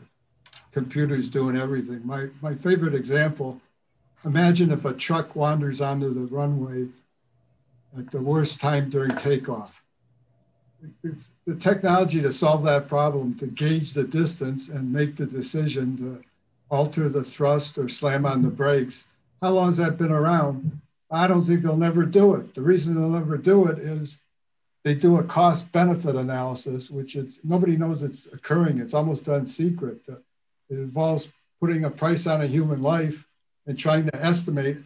[0.71, 2.05] computers doing everything.
[2.05, 3.59] My, my favorite example,
[4.23, 6.87] imagine if a truck wanders onto the runway
[7.97, 9.81] at the worst time during takeoff.
[11.03, 15.97] It's the technology to solve that problem, to gauge the distance and make the decision
[15.97, 16.23] to
[16.69, 19.07] alter the thrust or slam on the brakes.
[19.41, 20.81] How long has that been around?
[21.11, 22.53] I don't think they'll never do it.
[22.53, 24.21] The reason they'll never do it is
[24.83, 28.79] they do a cost benefit analysis, which is nobody knows it's occurring.
[28.79, 30.01] It's almost done secret.
[30.07, 30.15] Uh,
[30.69, 33.25] it involves putting a price on a human life
[33.65, 34.77] and trying to estimate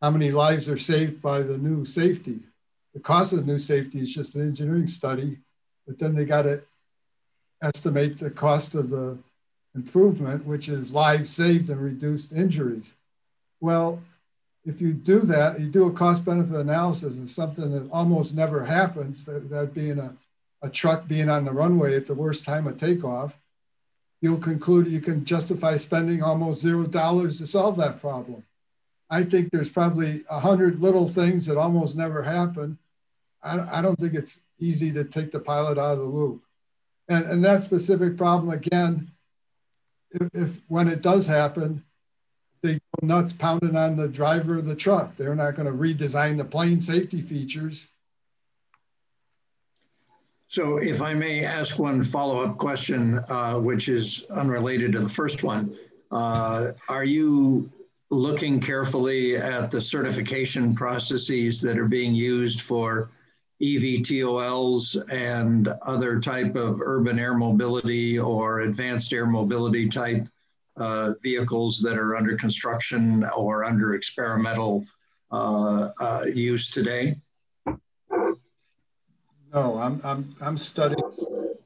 [0.00, 2.40] how many lives are saved by the new safety.
[2.94, 5.38] The cost of the new safety is just an engineering study,
[5.86, 6.62] but then they got to
[7.62, 9.18] estimate the cost of the
[9.74, 12.94] improvement, which is lives saved and reduced injuries.
[13.60, 14.00] Well,
[14.64, 18.64] if you do that, you do a cost benefit analysis and something that almost never
[18.64, 20.14] happens, that, that being a,
[20.62, 23.36] a truck being on the runway at the worst time of takeoff,
[24.22, 28.42] you'll conclude you can justify spending almost zero dollars to solve that problem.
[29.10, 32.78] I think there's probably a hundred little things that almost never happen.
[33.42, 36.42] I, I don't think it's easy to take the pilot out of the loop.
[37.10, 39.10] And, and that specific problem, again,
[40.14, 41.82] if, if when it does happen,
[42.62, 45.16] they go nuts pounding on the driver of the truck.
[45.16, 47.86] They're not going to redesign the plane safety features.
[50.48, 55.42] So if I may ask one follow-up question, uh, which is unrelated to the first
[55.42, 55.76] one,
[56.12, 57.70] uh, are you
[58.10, 63.10] looking carefully at the certification processes that are being used for
[63.62, 70.26] EVTOLs and other type of urban air mobility or advanced air mobility type
[70.76, 74.84] uh, vehicles that are under construction or under experimental
[75.30, 77.16] uh, uh, use today?
[79.54, 81.00] No, I'm, I'm, I'm studying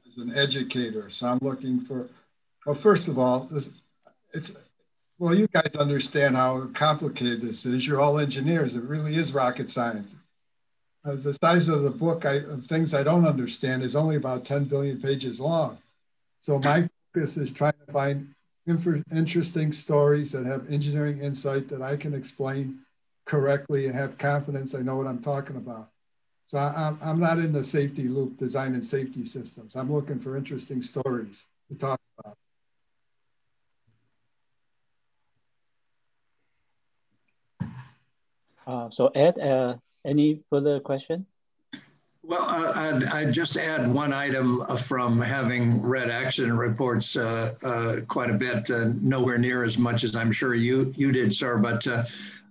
[0.07, 1.09] as an educator.
[1.09, 2.07] So I'm looking for,
[2.65, 3.95] well, first of all, this,
[4.33, 4.69] it's,
[5.17, 7.87] well, you guys understand how complicated this is.
[7.87, 8.75] You're all engineers.
[8.75, 10.13] It really is rocket science.
[11.05, 14.43] Uh, the size of the book I, of things I don't understand is only about
[14.43, 15.77] 10 billion pages long.
[16.41, 18.33] So my focus is trying to find
[18.67, 22.79] interesting stories that have engineering insight that I can explain
[23.25, 25.89] correctly and have confidence I know what I'm talking about.
[26.45, 29.75] So I, am not in the safety loop design and safety systems.
[29.75, 32.37] I'm looking for interesting stories to talk about.
[38.67, 39.77] Uh, so Ed, uh,
[40.09, 41.25] any further question?
[42.23, 48.01] Well, uh, I'd, I'd, just add one item from having read accident reports uh, uh,
[48.07, 51.57] quite a bit, uh, nowhere near as much as I'm sure you you did, sir.
[51.57, 52.03] But uh,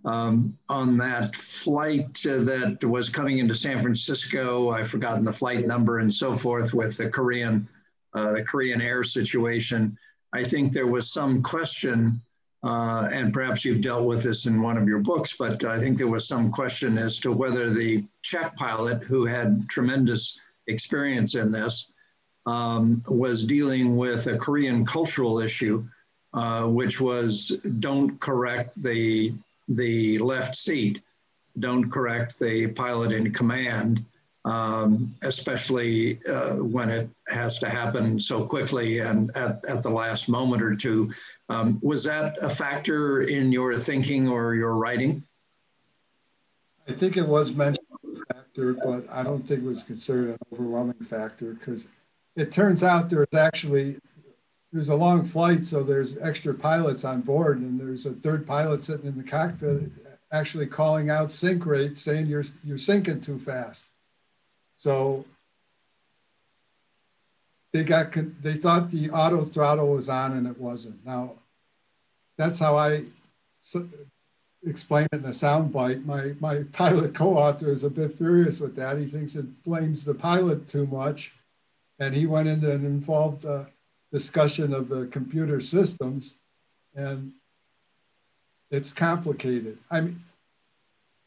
[0.05, 5.67] um, on that flight uh, that was coming into San Francisco, I've forgotten the flight
[5.67, 7.69] number and so forth with the Korean
[8.15, 9.97] the Korean Air situation.
[10.33, 12.21] I think there was some question
[12.65, 15.97] uh, and perhaps you've dealt with this in one of your books, but I think
[15.97, 21.53] there was some question as to whether the check pilot, who had tremendous experience in
[21.53, 21.93] this,
[22.47, 25.87] um, was dealing with a Korean cultural issue,
[26.35, 29.35] uh, which was don't correct the,
[29.69, 31.01] the left seat,
[31.61, 34.05] don't correct the pilot in command
[34.49, 40.29] um, especially uh, when it has to happen so quickly and at, at the last
[40.29, 41.13] moment or two.
[41.49, 45.23] Um, was that a factor in your thinking or your writing?
[46.89, 47.87] I think it was mentioned
[48.33, 51.89] factor, but I don't think it was considered an overwhelming factor because
[52.35, 53.99] it turns out there's actually
[54.73, 58.85] there's a long flight, so there's extra pilots on board, and there's a third pilot
[58.85, 59.91] sitting in the cockpit
[60.31, 63.91] actually calling out sink rates, saying you're you're sinking too fast.
[64.79, 65.25] So
[67.73, 71.05] they got they thought the auto throttle was on and it wasn't.
[71.05, 71.35] Now
[72.37, 73.03] that's how I
[74.65, 76.05] explain it in a soundbite.
[76.07, 78.99] My my pilot co-author is a bit furious with that.
[78.99, 81.35] He thinks it blames the pilot too much,
[81.99, 83.65] and he went into an involved uh,
[84.13, 86.35] discussion of the computer systems,
[86.95, 87.33] and
[88.71, 89.79] it's complicated.
[89.91, 90.23] I mean,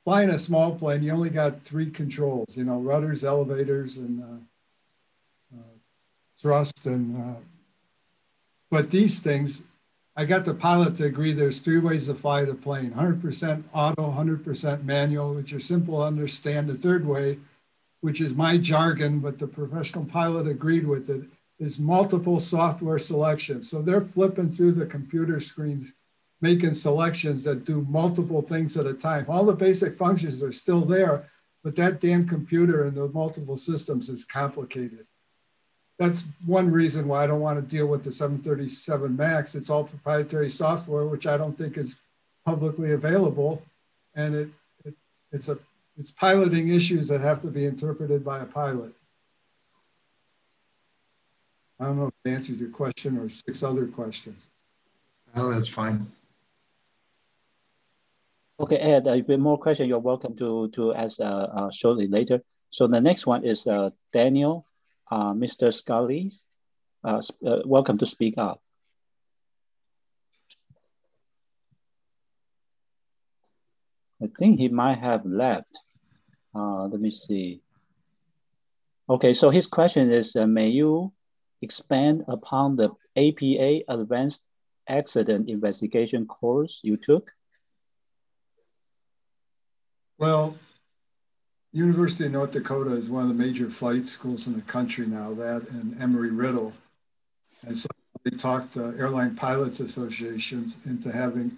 [0.04, 5.58] flying a small plane, you only got three controls, you know, rudders, elevators, and uh,
[5.58, 5.74] uh,
[6.38, 6.86] thrust.
[6.86, 7.40] And uh,
[8.70, 9.64] but these things,
[10.16, 11.34] I got the pilot to agree.
[11.34, 16.04] There's three ways to fly the plane: 100% auto, 100% manual, which are simple to
[16.04, 16.70] understand.
[16.70, 17.40] The third way,
[18.02, 21.24] which is my jargon, but the professional pilot agreed with it,
[21.60, 23.70] is multiple software selections.
[23.70, 25.94] So they're flipping through the computer screens
[26.42, 29.26] making selections that do multiple things at a time.
[29.30, 31.30] All the basic functions are still there,
[31.64, 35.06] but that damn computer and the multiple systems is complicated.
[36.00, 39.54] That's one reason why I don't want to deal with the 737 MAX.
[39.54, 41.98] It's all proprietary software, which I don't think is
[42.44, 43.62] publicly available.
[44.16, 44.50] And it,
[44.84, 44.96] it
[45.32, 45.60] it's a
[45.98, 48.94] it's piloting issues that have to be interpreted by a pilot.
[51.80, 54.48] I don't know if I answered your question or six other questions.
[55.36, 56.08] Oh, that's fine.
[58.62, 62.08] Okay, Ed, if you have more questions, you're welcome to, to ask uh, uh, shortly
[62.08, 62.44] later.
[62.70, 64.68] So the next one is uh, Daniel,
[65.10, 65.74] uh, Mr.
[65.74, 66.32] Scully.
[67.04, 68.62] Uh, uh, welcome to speak up.
[74.22, 75.80] I think he might have left.
[76.54, 77.64] let me see.
[79.10, 81.12] Okay, so his question is, may you
[81.64, 84.44] expand upon the APA Advanced
[84.88, 87.32] Accident Investigation course you took?
[90.22, 90.56] Well,
[91.72, 95.34] University of North Dakota is one of the major flight schools in the country now,
[95.34, 96.74] that and Embry-Riddle.
[97.66, 97.88] And so
[98.24, 101.58] they talked Airline Pilots Associations into having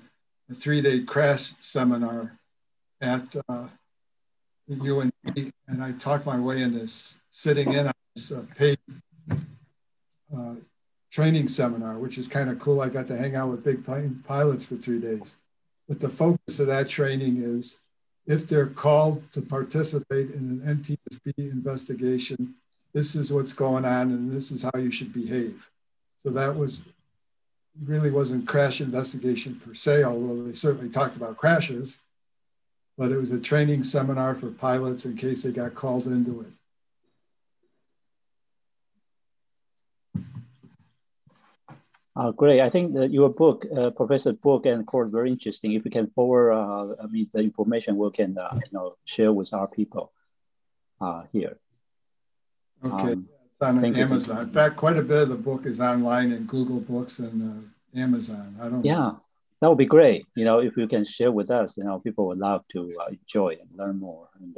[0.50, 2.40] a three-day crash seminar
[3.02, 3.68] at uh,
[4.72, 5.12] UND,
[5.68, 6.88] and I talked my way into
[7.32, 8.78] sitting in on this uh, paid
[10.34, 10.56] uh,
[11.12, 12.80] training seminar, which is kind of cool.
[12.80, 15.36] I got to hang out with big plane pilots for three days.
[15.90, 17.80] But the focus of that training is
[18.26, 22.56] if they're called to participate in an NTSB investigation,
[22.94, 25.70] this is what's going on and this is how you should behave.
[26.26, 26.82] So that was
[27.84, 32.00] really wasn't crash investigation per se, although they certainly talked about crashes,
[32.98, 36.52] but it was a training seminar for pilots in case they got called into it.
[42.16, 42.62] Uh, great.
[42.62, 45.74] I think that your book, uh, Professor book and course, very interesting.
[45.74, 49.34] If you can forward, uh, I mean, the information we can, uh, you know, share
[49.34, 50.12] with our people
[51.02, 51.58] uh, here.
[52.86, 54.42] Okay, um, it's on Amazon.
[54.42, 58.00] In fact, quite a bit of the book is online in Google Books and uh,
[58.00, 58.58] Amazon.
[58.62, 58.86] I don't.
[58.86, 59.22] Yeah, know.
[59.62, 60.28] that would be great.
[60.36, 63.58] You know, if you can share with us, you know, people would love to enjoy
[63.60, 64.56] and learn more and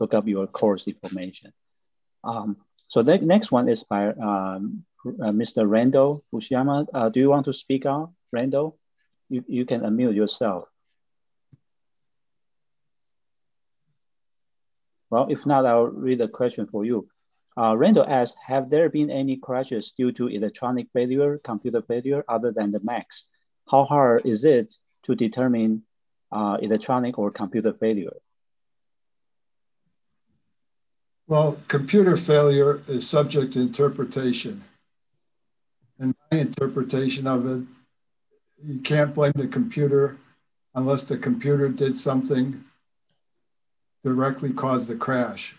[0.00, 1.52] look up your course information.
[2.22, 2.56] Um,
[2.88, 5.68] so the next one is by um, Mr.
[5.68, 6.86] Randall Fushiyama.
[6.92, 8.78] Uh, do you want to speak out, Randall?
[9.28, 10.68] You, you can unmute yourself.
[15.10, 17.08] Well, if not, I'll read the question for you.
[17.56, 22.50] Uh, Randall asks, have there been any crashes due to electronic failure, computer failure, other
[22.50, 23.28] than the MAX?
[23.70, 24.74] How hard is it
[25.04, 25.84] to determine
[26.32, 28.16] uh, electronic or computer failure?
[31.28, 34.64] Well, computer failure is subject to interpretation
[36.40, 37.62] interpretation of it,
[38.62, 40.16] you can't blame the computer
[40.74, 42.64] unless the computer did something
[44.02, 45.54] directly caused the crash.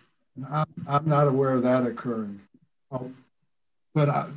[0.50, 2.42] I'm, I'm not aware of that occurring.
[2.92, 3.12] Oh,
[3.94, 4.30] but I,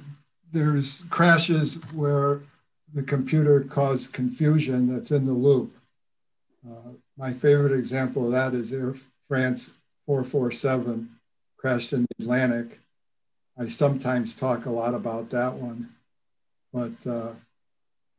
[0.53, 2.41] there's crashes where
[2.95, 5.75] the computer caused confusion that's in the loop.
[6.69, 8.95] Uh, my favorite example of that is Air
[9.27, 9.71] France
[10.07, 11.09] 447
[11.59, 12.79] crashed in the Atlantic
[13.61, 15.89] I sometimes talk a lot about that one,
[16.73, 17.33] but uh,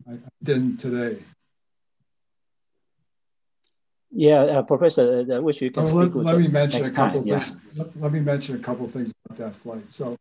[0.08, 1.20] I, didn't today.
[4.12, 5.86] Yeah, uh, Professor, I wish you can.
[5.86, 7.40] Oh, let, let me mention a couple time.
[7.40, 7.56] things.
[7.74, 7.84] Yeah.
[7.84, 9.90] Let, let, me mention a couple things about that flight.
[9.92, 10.18] So,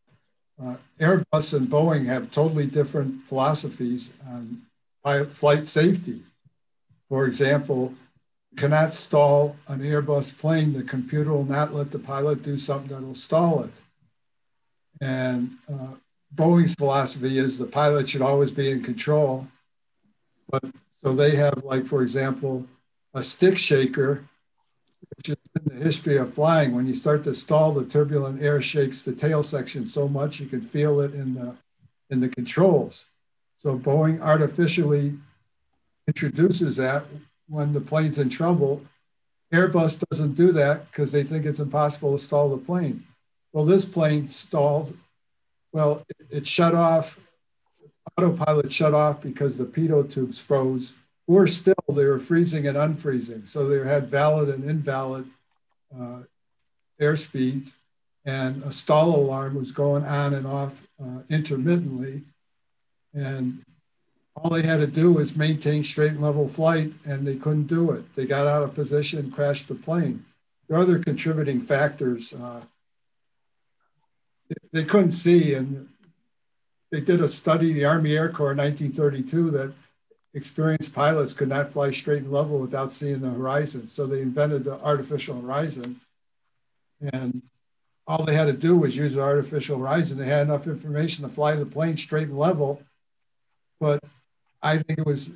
[0.63, 4.61] uh, Airbus and Boeing have totally different philosophies on
[5.31, 6.23] flight safety.
[7.09, 7.95] For example,
[8.57, 10.73] cannot stall an Airbus plane.
[10.73, 13.73] The computer will not let the pilot do something that will stall it.
[15.01, 15.95] And uh,
[16.35, 19.47] Boeing's philosophy is the pilot should always be in control.
[20.51, 20.65] But
[21.03, 22.67] so they have, like, for example,
[23.15, 24.25] a stick shaker,
[25.17, 26.75] which is in the history of flying.
[26.75, 30.47] When you start to stall, the turbulent air shakes the tail section so much you
[30.47, 31.55] can feel it in the
[32.11, 33.07] in the controls.
[33.57, 35.19] So Boeing artificially
[36.07, 37.05] introduces that
[37.49, 38.83] when the plane's in trouble.
[39.53, 43.03] Airbus doesn't do that because they think it's impossible to stall the plane.
[43.53, 44.97] Well, this plane stalled.
[45.79, 47.21] Well, it, shut off.
[48.17, 50.93] Autopilot shut off because the pitot tubes froze.
[51.29, 53.47] Worse still, they were freezing and unfreezing.
[53.47, 55.29] So they had valid and invalid
[55.97, 56.23] uh,
[56.99, 57.77] air speeds.
[58.25, 62.23] And a stall alarm was going on and off uh, intermittently.
[63.15, 63.63] And
[64.35, 67.93] all they had to do was maintain straight and level flight, and they couldn't do
[67.93, 68.17] it.
[68.17, 70.25] They got out of position, crashed the plane.
[70.67, 72.33] There are other contributing factors.
[72.33, 72.63] Uh,
[74.73, 75.55] they couldn't see.
[75.55, 75.89] And
[76.91, 79.73] they did a study, the Army Air Corps in 1932, that
[80.35, 83.89] experienced pilots could not fly straight and level without seeing the horizon.
[83.89, 86.01] So they invented the artificial horizon.
[87.13, 87.43] And
[88.07, 90.19] all they had to do was use the artificial horizon.
[90.19, 92.83] They had enough information to fly the plane straight and level.
[93.81, 94.03] But
[94.63, 95.31] I think it was,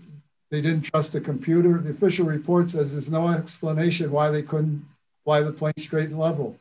[0.51, 1.79] they didn't trust the computer.
[1.79, 4.85] The official report says there's no explanation why they couldn't
[5.25, 6.59] fly the plane straight and level.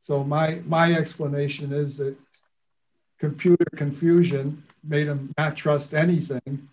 [0.00, 2.16] So my, my explanation is that
[3.18, 6.68] computer confusion made them not trust anything.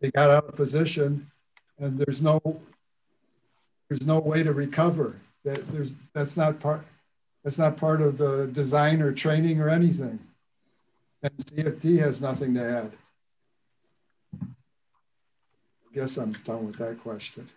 [0.00, 1.30] They got out of position
[1.78, 2.40] and there's no,
[3.88, 5.16] there's no way to recover.
[5.44, 6.84] That there's, that's not part,
[7.44, 10.18] that's not part of the design or training or anything.
[11.22, 12.92] And CFD has nothing to add.
[14.42, 17.48] I guess I'm done with that question.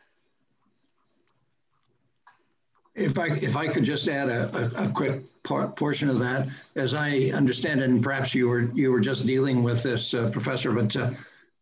[2.96, 6.94] If I, if I could just add a, a, a quick portion of that, as
[6.94, 10.72] I understand it, and perhaps you were, you were just dealing with this, uh, Professor,
[10.74, 11.12] but uh,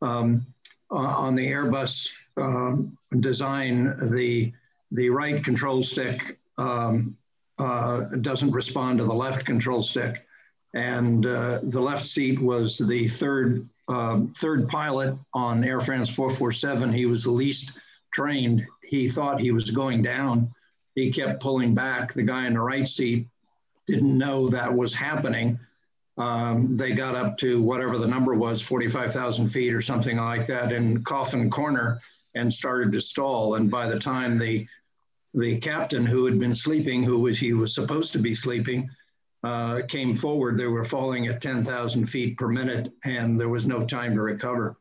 [0.02, 0.46] um,
[0.90, 4.52] on the Airbus um, design, the
[4.92, 7.16] the right control stick um,
[7.58, 10.26] uh, doesn't respond to the left control stick.
[10.74, 16.94] And uh, the left seat was the third, um, third pilot on Air France 447.
[16.94, 17.80] He was the least
[18.12, 18.64] trained.
[18.84, 20.54] He thought he was going down.
[20.96, 22.14] He kept pulling back.
[22.14, 23.28] The guy in the right seat
[23.88, 25.60] didn't know that was happening.
[26.18, 30.72] Um, they got up to whatever the number was, 45,000 feet or something like that
[30.72, 32.02] in Coffin Corner
[32.36, 33.56] and started to stall.
[33.56, 34.68] And by the time the
[35.36, 38.90] the captain who had been sleeping, who was he was supposed to be sleeping,
[39.44, 40.58] uh, came forward.
[40.58, 44.76] They were falling at 10,000 feet per minute, and there was no time to recover.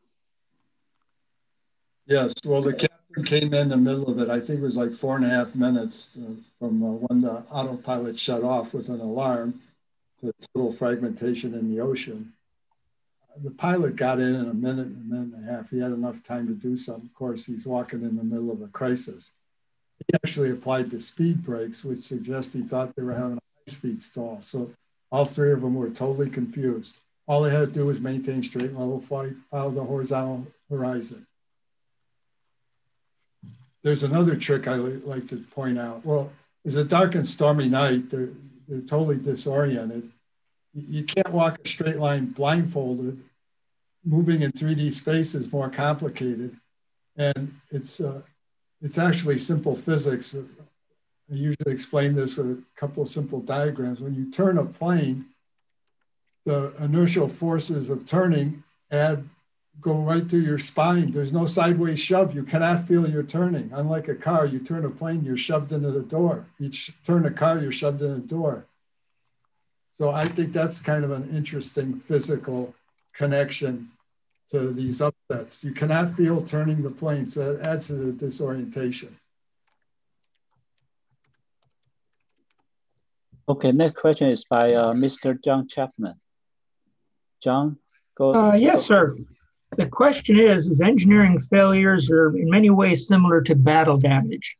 [2.07, 2.88] Yes, well, the
[3.23, 4.29] came in the middle of it.
[4.29, 7.43] I think it was like four and a half minutes to, from uh, when the
[7.51, 9.59] autopilot shut off with an alarm
[10.21, 12.33] to total fragmentation in the ocean.
[13.41, 15.69] The pilot got in in a minute, a minute and a half.
[15.69, 17.05] He had enough time to do something.
[17.05, 19.33] Of course, he's walking in the middle of a crisis.
[19.99, 23.73] He actually applied the speed brakes, which suggests he thought they were having a high
[23.73, 24.41] speed stall.
[24.41, 24.71] So
[25.11, 26.97] all three of them were totally confused.
[27.27, 31.25] All they had to do was maintain straight level flight, follow the horizontal horizon.
[33.83, 36.05] There's another trick I like to point out.
[36.05, 36.31] Well,
[36.65, 38.09] it's a dark and stormy night.
[38.09, 38.29] They're,
[38.67, 40.09] they're totally disoriented.
[40.73, 43.19] You can't walk a straight line blindfolded.
[44.03, 46.57] Moving in 3D space is more complicated.
[47.17, 48.21] And it's, uh,
[48.81, 50.35] it's actually simple physics.
[50.35, 54.01] I usually explain this with a couple of simple diagrams.
[54.01, 55.25] When you turn a plane,
[56.45, 59.27] the inertial forces of turning add
[59.81, 61.11] go right through your spine.
[61.11, 62.35] There's no sideways shove.
[62.35, 63.69] You cannot feel you're turning.
[63.73, 66.45] Unlike a car, you turn a plane, you're shoved into the door.
[66.57, 66.69] You
[67.05, 68.65] turn a car, you're shoved in the door.
[69.97, 72.73] So I think that's kind of an interesting physical
[73.13, 73.89] connection
[74.51, 75.63] to these upsets.
[75.63, 79.15] You cannot feel turning the plane, so that adds to the disorientation.
[83.47, 85.41] Okay, next question is by uh, Mr.
[85.43, 86.15] John Chapman.
[87.41, 87.77] John,
[88.15, 88.33] go.
[88.33, 89.15] Uh, yes, sir.
[89.77, 94.57] The question is, is engineering failures are in many ways similar to battle damage,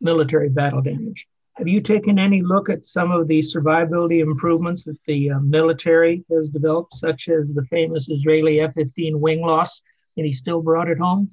[0.00, 1.26] military battle damage.
[1.54, 6.24] Have you taken any look at some of the survivability improvements that the uh, military
[6.30, 9.82] has developed, such as the famous Israeli F 15 wing loss,
[10.16, 11.30] and he still brought it home?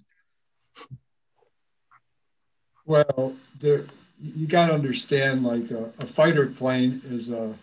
[2.86, 3.86] Well, there,
[4.20, 7.56] you got to understand like a, a, fighter plane is a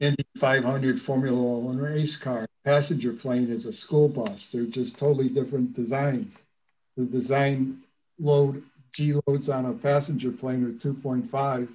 [0.00, 2.46] Indy 500 Formula One race car.
[2.64, 4.48] Passenger plane is a school bus.
[4.48, 6.44] They're just totally different designs.
[6.96, 7.78] The design
[8.18, 8.62] load
[8.92, 11.68] G loads on a passenger plane are 2.5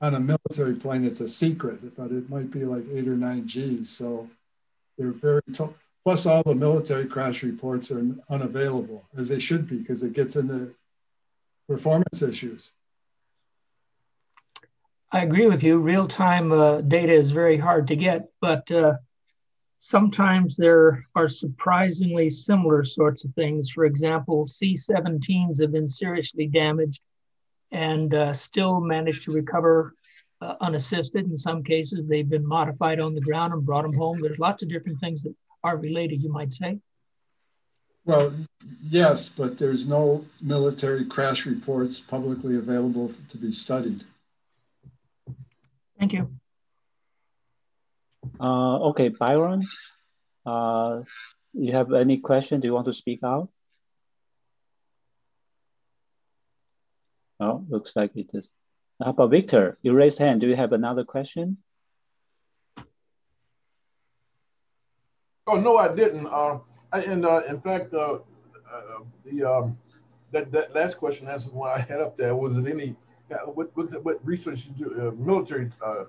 [0.00, 3.46] on a military plane, it's a secret, but it might be like eight or nine
[3.46, 3.88] Gs.
[3.88, 4.28] So
[4.96, 5.68] they're very, t-
[6.04, 10.36] plus all the military crash reports are unavailable as they should be because it gets
[10.36, 10.74] into
[11.68, 12.72] performance issues.
[15.12, 15.78] I agree with you.
[15.78, 18.94] Real time uh, data is very hard to get, but uh,
[19.80, 23.70] sometimes there are surprisingly similar sorts of things.
[23.70, 27.02] For example, C 17s have been seriously damaged
[27.72, 29.94] and uh, still managed to recover
[30.40, 31.24] uh, unassisted.
[31.24, 34.20] In some cases, they've been modified on the ground and brought them home.
[34.20, 35.34] There's lots of different things that
[35.64, 36.78] are related, you might say.
[38.04, 38.32] Well,
[38.82, 44.04] yes, but there's no military crash reports publicly available to be studied.
[46.00, 46.30] Thank you.
[48.40, 49.66] Uh, okay, Byron,
[50.46, 51.02] uh,
[51.52, 52.58] you have any question?
[52.58, 53.50] Do you want to speak out?
[57.38, 58.48] Oh, looks like it is.
[59.02, 59.76] How about Victor?
[59.82, 60.40] You raised hand.
[60.40, 61.58] Do you have another question?
[65.46, 66.26] Oh no, I didn't.
[66.26, 66.60] Uh,
[66.92, 68.20] I, and uh, in fact, uh,
[68.72, 69.78] uh, the um,
[70.32, 72.34] that that last question answered one I had up there.
[72.34, 72.94] Was it any
[73.44, 76.04] what what, what research you do uh, military uh,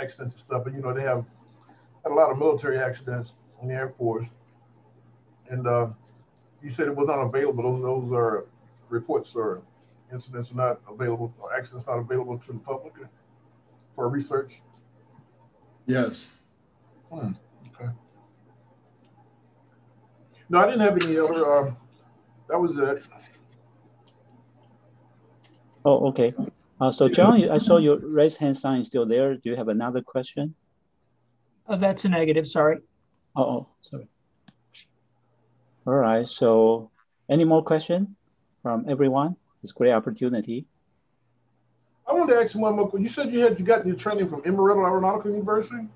[0.00, 0.66] accidents and stuff?
[0.66, 1.24] And you know they have
[2.02, 4.26] had a lot of military accidents in the Air Force,
[5.48, 5.88] and uh,
[6.62, 7.62] you said it was unavailable.
[7.62, 8.46] Those those are
[8.88, 9.62] reports or
[10.12, 12.94] incidents are not available or accidents not available to the public
[13.94, 14.60] for research?
[15.86, 16.28] Yes.
[17.10, 17.32] Hmm.
[17.74, 17.90] Okay.
[20.48, 21.58] No, I didn't have any other.
[21.58, 21.76] Um,
[22.48, 23.02] that was it.
[25.84, 26.34] Oh, okay.
[26.80, 29.34] Uh, so, John, I saw your raised hand sign is still there.
[29.34, 30.54] Do you have another question?
[31.66, 32.46] Uh, that's a negative.
[32.46, 32.78] Sorry.
[33.34, 34.06] Oh, oh, sorry.
[35.86, 36.28] All right.
[36.28, 36.90] So,
[37.28, 38.14] any more question
[38.62, 39.36] from everyone?
[39.62, 40.66] It's a great opportunity.
[42.06, 42.90] I wanted to ask you one more.
[42.96, 45.88] You said you had you got your training from Embry-Riddle Aeronautical University.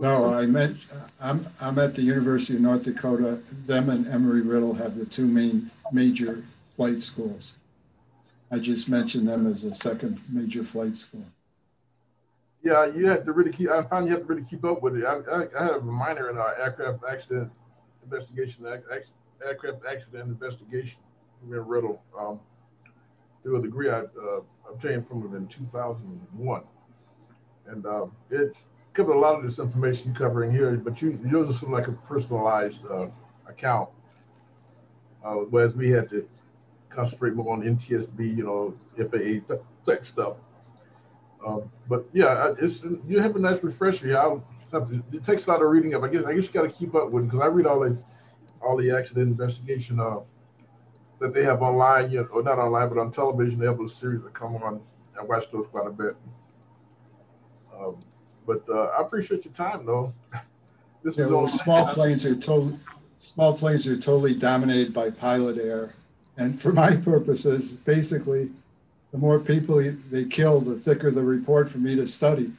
[0.00, 0.78] No, I meant
[1.20, 3.40] I'm I'm at the University of North Dakota.
[3.66, 6.44] Them and Embry-Riddle have the two main major
[6.76, 7.54] flight schools.
[8.54, 11.24] I just mentioned them as a second major flight school.
[12.62, 13.68] Yeah, you have to really keep.
[13.68, 15.04] I found you have to really keep up with it.
[15.04, 17.50] I, I, I have a minor in our aircraft accident
[18.04, 21.00] investigation, aircraft accident investigation
[21.44, 22.38] Embry-Riddle um,
[23.42, 24.40] through a degree I uh,
[24.70, 26.62] obtained from it in 2001,
[27.66, 28.56] and uh, it
[28.92, 30.76] covered a lot of this information you're covering here.
[30.76, 33.08] But you yours is sort of like a personalized uh,
[33.48, 33.88] account,
[35.24, 36.28] uh, whereas we had to
[36.94, 39.54] concentrate more on NTSB, you know, FAA
[39.86, 40.36] type stuff.
[41.44, 44.08] Um, but yeah, it's you have a nice refresher.
[44.08, 44.38] Yeah.
[45.12, 46.02] It takes a lot of reading up.
[46.02, 47.96] I guess I guess you got to keep up with because I read all the
[48.60, 50.20] all the accident investigation uh,
[51.20, 53.60] that they have online, you know, or not online, but on television.
[53.60, 54.80] They have those series that come on.
[55.18, 56.16] I watch those quite a bit.
[57.78, 57.98] Um,
[58.46, 60.12] but uh, I appreciate your time, though.
[61.02, 62.78] This yeah, well, small planes are totally
[63.18, 65.94] small planes are totally dominated by pilot error,
[66.36, 68.50] and for my purposes, basically
[69.12, 69.76] the more people
[70.10, 72.52] they kill, the thicker the report for me to study.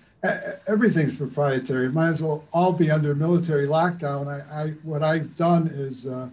[0.68, 1.88] Everything's proprietary.
[1.88, 4.28] It might as well all be under military lockdown.
[4.28, 6.30] I, I what I've done is uh,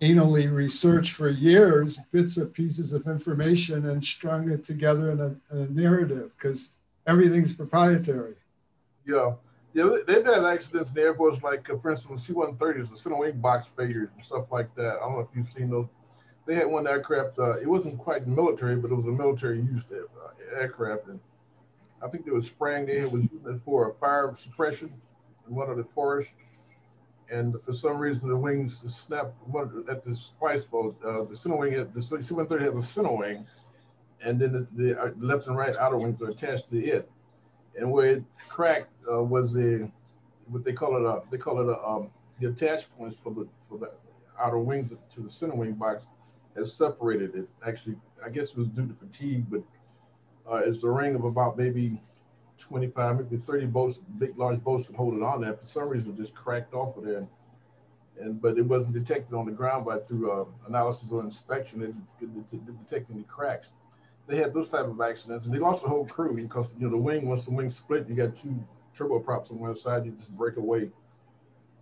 [0.00, 5.36] anally researched for years bits of pieces of information and strung it together in a,
[5.54, 6.70] in a narrative because
[7.06, 8.34] everything's proprietary.
[9.06, 9.34] Yeah.
[9.74, 13.16] Yeah, they've had accidents in the Air Force, like, uh, for instance, C-130s, the center
[13.16, 14.96] wing box failures and stuff like that.
[14.96, 15.86] I don't know if you've seen those
[16.46, 17.38] they had one aircraft.
[17.38, 21.20] Uh, it wasn't quite military, but it was a military used uh, aircraft, and
[22.02, 23.02] I think they was spraying there.
[23.02, 24.90] It was using it for fire suppression
[25.48, 26.34] in one of the forests.
[27.30, 29.34] And for some reason, the wings snapped
[29.88, 30.96] at the splice boat.
[31.02, 33.46] Uh, the center wing, the C-130 has a center wing,
[34.22, 37.10] and then the, the, uh, left and right outer wings are attached to it.
[37.78, 39.90] And where it cracked uh, was the
[40.48, 43.48] what they call it a they call it a um, the attach points for the
[43.66, 43.90] for the
[44.38, 46.06] outer wings to the center wing box
[46.56, 47.48] has separated it.
[47.66, 49.62] Actually, I guess it was due to fatigue, but
[50.50, 52.00] uh, it's a ring of about maybe
[52.58, 55.54] 25, maybe 30 boats, big, large boats that hold it on there.
[55.54, 57.18] For some reason, it just cracked off of there.
[57.18, 57.28] And,
[58.20, 61.82] and but it wasn't detected on the ground by through uh, analysis or inspection.
[61.82, 63.72] It, it, it, detecting the cracks.
[64.28, 66.90] They had those type of accidents, and they lost the whole crew because you know
[66.90, 67.28] the wing.
[67.28, 68.54] Once the wing split, you got two
[68.96, 70.04] turboprops on one side.
[70.04, 70.90] You just break away.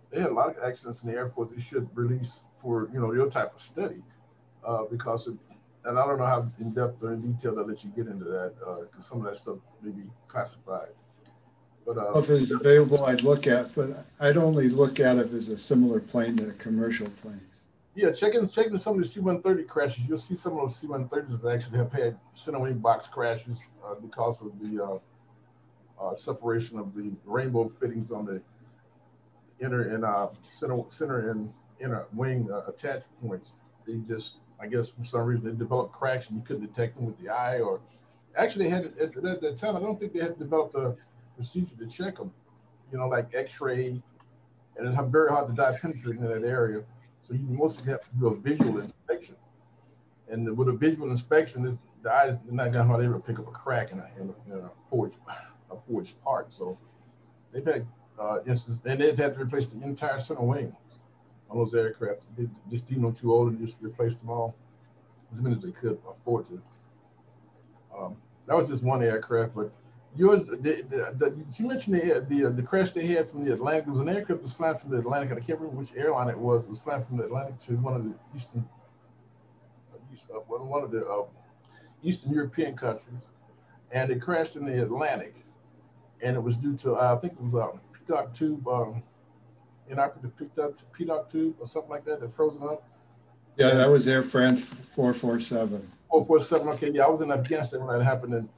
[0.09, 1.51] They had a lot of accidents in the Air Force.
[1.51, 4.01] They should release for you know your type of study
[4.65, 5.35] uh, because it,
[5.85, 8.25] and I don't know how in depth or in detail that let you get into
[8.25, 10.89] that because uh, some of that stuff may be classified.
[11.85, 15.49] But uh, if it's available, I'd look at, but I'd only look at it as
[15.49, 17.41] a similar plane to commercial planes.
[17.95, 21.53] Yeah, checking checking some of the C-130 crashes, you'll see some of those C-130s that
[21.53, 24.97] actually have had center wing box crashes uh, because of the uh,
[26.01, 28.41] uh, separation of the rainbow fittings on the
[29.59, 33.53] inner and uh, center center and inner wing uh, attach points.
[33.85, 37.05] They just I guess for some reason they developed cracks and you couldn't detect them
[37.07, 37.81] with the eye, or
[38.35, 40.95] actually they had at, at that time I don't think they had developed a
[41.35, 42.31] procedure to check them,
[42.91, 43.87] you know, like X-ray,
[44.77, 46.83] and it's very hard to dive penetrate in that area.
[47.27, 49.35] So you mostly have to do a visual inspection,
[50.29, 53.47] and with a visual inspection, this, the eyes are not gonna hardly ever pick up
[53.47, 55.17] a crack in a, in a, in a forged
[55.71, 56.53] a forged part.
[56.53, 56.77] So
[57.51, 57.87] they've had
[58.19, 60.75] uh, instances, and they've had to replace the entire center wing
[61.51, 62.21] on those aircraft.
[62.37, 64.55] They just deemed them too old and just replaced them all
[65.33, 66.61] as many as they could afford to.
[67.97, 68.15] Um,
[68.47, 69.71] that was just one aircraft, but
[70.15, 73.85] yours, the, the, the, you mentioned the, the the crash they had from the Atlantic.
[73.85, 75.31] There was an aircraft that was flying from the Atlantic.
[75.31, 76.63] I can't remember which airline it was.
[76.63, 78.67] It was flying from the Atlantic to one of the eastern,
[79.93, 81.25] uh, uh one of the uh,
[82.03, 83.21] Eastern European countries,
[83.91, 85.35] and it crashed in the Atlantic,
[86.21, 88.67] and it was due to uh, I think it was a pitot tube.
[88.67, 89.03] Um,
[89.91, 92.83] inoperative picked up pitot tube or something like that that frozen up?
[93.57, 95.91] Yeah, that was Air France 447.
[96.09, 96.67] 447.
[96.69, 98.49] Okay, yeah, I was in Afghanistan when that happened, and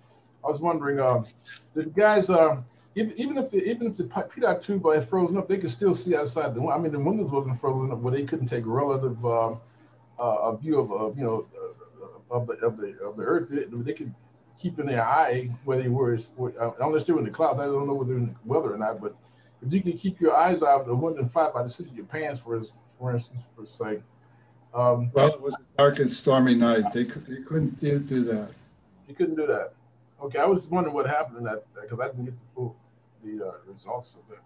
[0.43, 1.25] I was wondering, um,
[1.73, 2.61] the guys, uh,
[2.95, 6.15] even if the, even if the pitot tube had frozen up, they could still see
[6.15, 6.61] outside the.
[6.67, 9.55] I mean, the windows wasn't frozen up, but they couldn't take a relative uh,
[10.19, 11.45] uh, a view of, uh, you know,
[12.31, 13.49] uh, of the of the of the Earth.
[13.49, 14.13] They, they could
[14.59, 17.59] keep in their eye where they were, uh, unless they were in the clouds.
[17.59, 19.15] I don't know whether in the weather or not, but
[19.65, 21.95] if you can keep your eyes out of one and five by the seat of
[21.95, 22.61] your pants, for
[22.99, 24.01] for instance, for say.
[24.73, 26.91] Um, well, it was a dark and stormy night.
[26.91, 28.49] They, they couldn't do, do that.
[29.07, 29.73] You couldn't do that.
[30.21, 32.75] Okay, I was wondering what happened in that because I didn't get the full
[33.23, 34.39] the uh, results of it.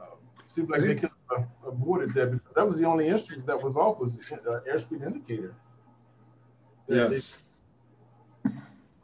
[0.00, 3.46] Um, seems like they could have uh, avoided that because that was the only instrument
[3.46, 5.54] that was off was the uh, airspeed indicator.
[6.88, 7.36] Yes.
[8.44, 8.50] They,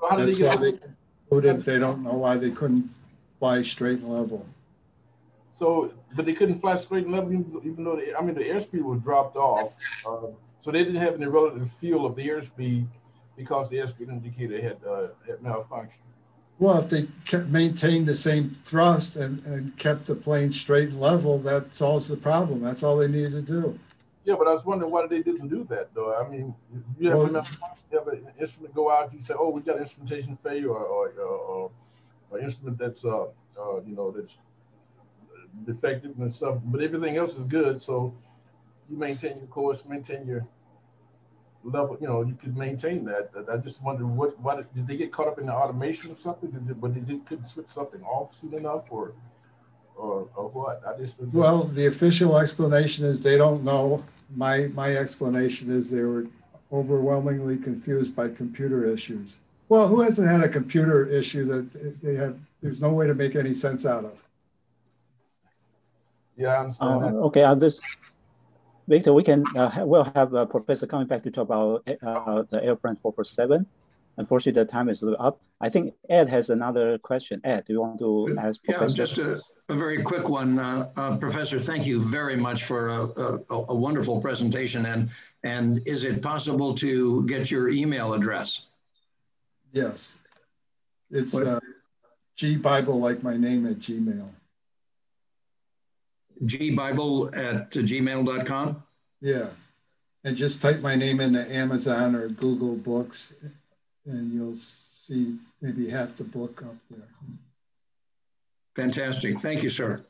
[0.09, 0.81] how did That's they get?
[1.29, 2.91] Why they, they don't know why they couldn't
[3.39, 4.47] fly straight and level.
[5.55, 7.33] So, but they couldn't fly straight and level,
[7.65, 9.73] even though I mean the airspeed was dropped off.
[10.05, 10.27] Uh,
[10.61, 12.87] so they didn't have any relative feel of the airspeed
[13.37, 16.01] because the airspeed indicator had uh, had malfunctioned.
[16.59, 21.01] Well, if they kept, maintained the same thrust and, and kept the plane straight and
[21.01, 22.61] level, that solves the problem.
[22.61, 23.79] That's all they needed to do.
[24.25, 26.17] Yeah, but I was wondering why they didn't do that though.
[26.17, 26.55] I mean,
[26.99, 27.45] you have, Well,
[27.93, 31.09] you have an instrument go out, you say, "Oh, we got instrumentation failure," or, or,
[31.11, 31.71] or,
[32.31, 34.37] or an instrument that's uh, uh, you know that's
[35.67, 37.81] defective and stuff, but everything else is good.
[37.81, 38.15] So
[38.91, 40.47] you maintain your course, maintain your
[41.63, 41.97] level.
[42.01, 43.31] You know, you could maintain that.
[43.51, 46.51] I just wonder what what did they get caught up in the automation or something?
[46.51, 49.13] Did they, but they did, couldn't switch something off soon enough, or
[49.97, 50.83] or or what?
[50.87, 54.05] I just Well, the official explanation is they don't know.
[54.35, 56.27] My, my explanation is they were
[56.73, 59.37] overwhelmingly confused by computer issues.
[59.69, 63.37] Well, who hasn't had a computer issue that they have, there's no way to make
[63.37, 64.24] any sense out of?
[66.37, 67.83] Yeah, I understand Uh, okay, I'll just,
[68.89, 72.63] Victor, we can, uh, we'll have uh, Professor coming back to talk about uh, the
[72.63, 73.67] Air France 447.
[74.17, 75.41] Unfortunately, the time is up.
[75.61, 77.41] I think Ed has another question.
[77.43, 78.97] Ed, do you want to ask Yeah, Professor?
[78.97, 80.61] just a, a very quick one.
[80.61, 83.39] Uh, uh, Professor, thank you very much for a, a,
[83.71, 84.87] a wonderful presentation.
[84.87, 85.11] And,
[85.43, 88.67] and is it possible to get your email address?
[89.73, 90.15] Yes.
[91.11, 91.59] It's uh,
[92.37, 94.29] G Bible like my name at Gmail.
[96.43, 98.83] Gbible at gmail.com?
[99.21, 99.49] Yeah.
[100.25, 103.33] And just type my name into Amazon or Google Books
[104.07, 107.09] and you'll see maybe half the book up there.
[108.77, 109.39] Fantastic.
[109.39, 110.05] Thank you, sir.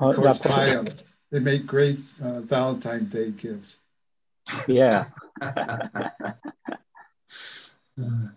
[0.00, 0.88] Uh, Of course, yeah, buy them.
[1.30, 3.78] They make great uh, Valentine's Day gifts.
[4.66, 5.06] Yeah.
[7.98, 8.28] Uh,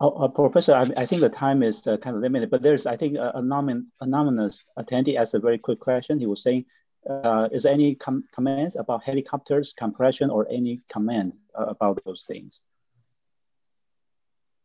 [0.00, 2.96] uh, Professor, I, I think the time is uh, kind of limited, but there's, I
[2.96, 6.18] think, a, a anonymous attendee asked a very quick question.
[6.18, 6.64] He was saying,
[7.08, 12.24] uh, is there any com comments about helicopters, compression, or any comment uh, about those
[12.24, 12.62] things?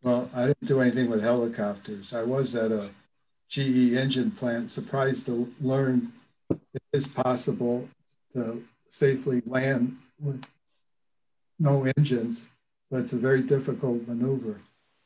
[0.04, 2.14] Well, I didn't do anything with helicopters.
[2.14, 2.90] I was at a
[3.50, 6.12] GE engine plant, surprised to learn
[6.50, 7.88] it is possible
[8.34, 10.44] to safely land with
[11.60, 12.46] no engines,
[12.92, 14.60] but it's a very difficult maneuver.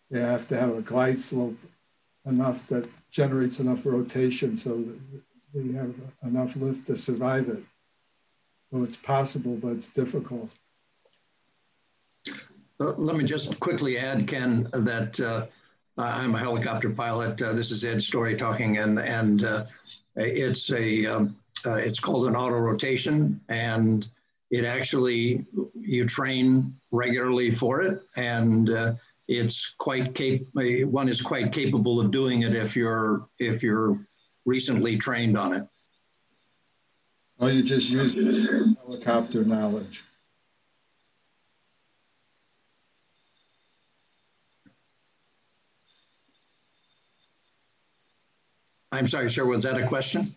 [0.10, 1.57] You have to have a glide slope
[2.26, 4.84] enough that generates enough rotation so
[5.53, 7.64] that you have enough lift to survive it.
[8.72, 10.57] So it's possible, but it's difficult.
[12.80, 15.48] Uh, Let me just quickly add, Ken, that uh,
[15.98, 17.41] I'm a helicopter pilot.
[17.41, 19.65] Uh, this is Ed Story talking, and and uh,
[20.15, 24.07] it's a um, uh, it's called an auto rotation, and
[24.49, 25.45] it actually
[25.76, 28.94] you train regularly for it, and uh,
[29.30, 34.03] it's quite cap- one is quite capable of doing it if you're if you're
[34.45, 35.68] recently trained on it.
[37.38, 38.15] Well, you just use
[38.84, 40.03] helicopter knowledge.
[48.91, 49.45] I'm sorry, sir.
[49.45, 50.34] Was that a question?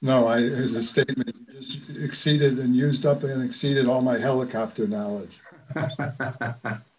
[0.00, 4.16] No, I, as a statement, you just exceeded and used up and exceeded all my
[4.16, 5.40] helicopter knowledge.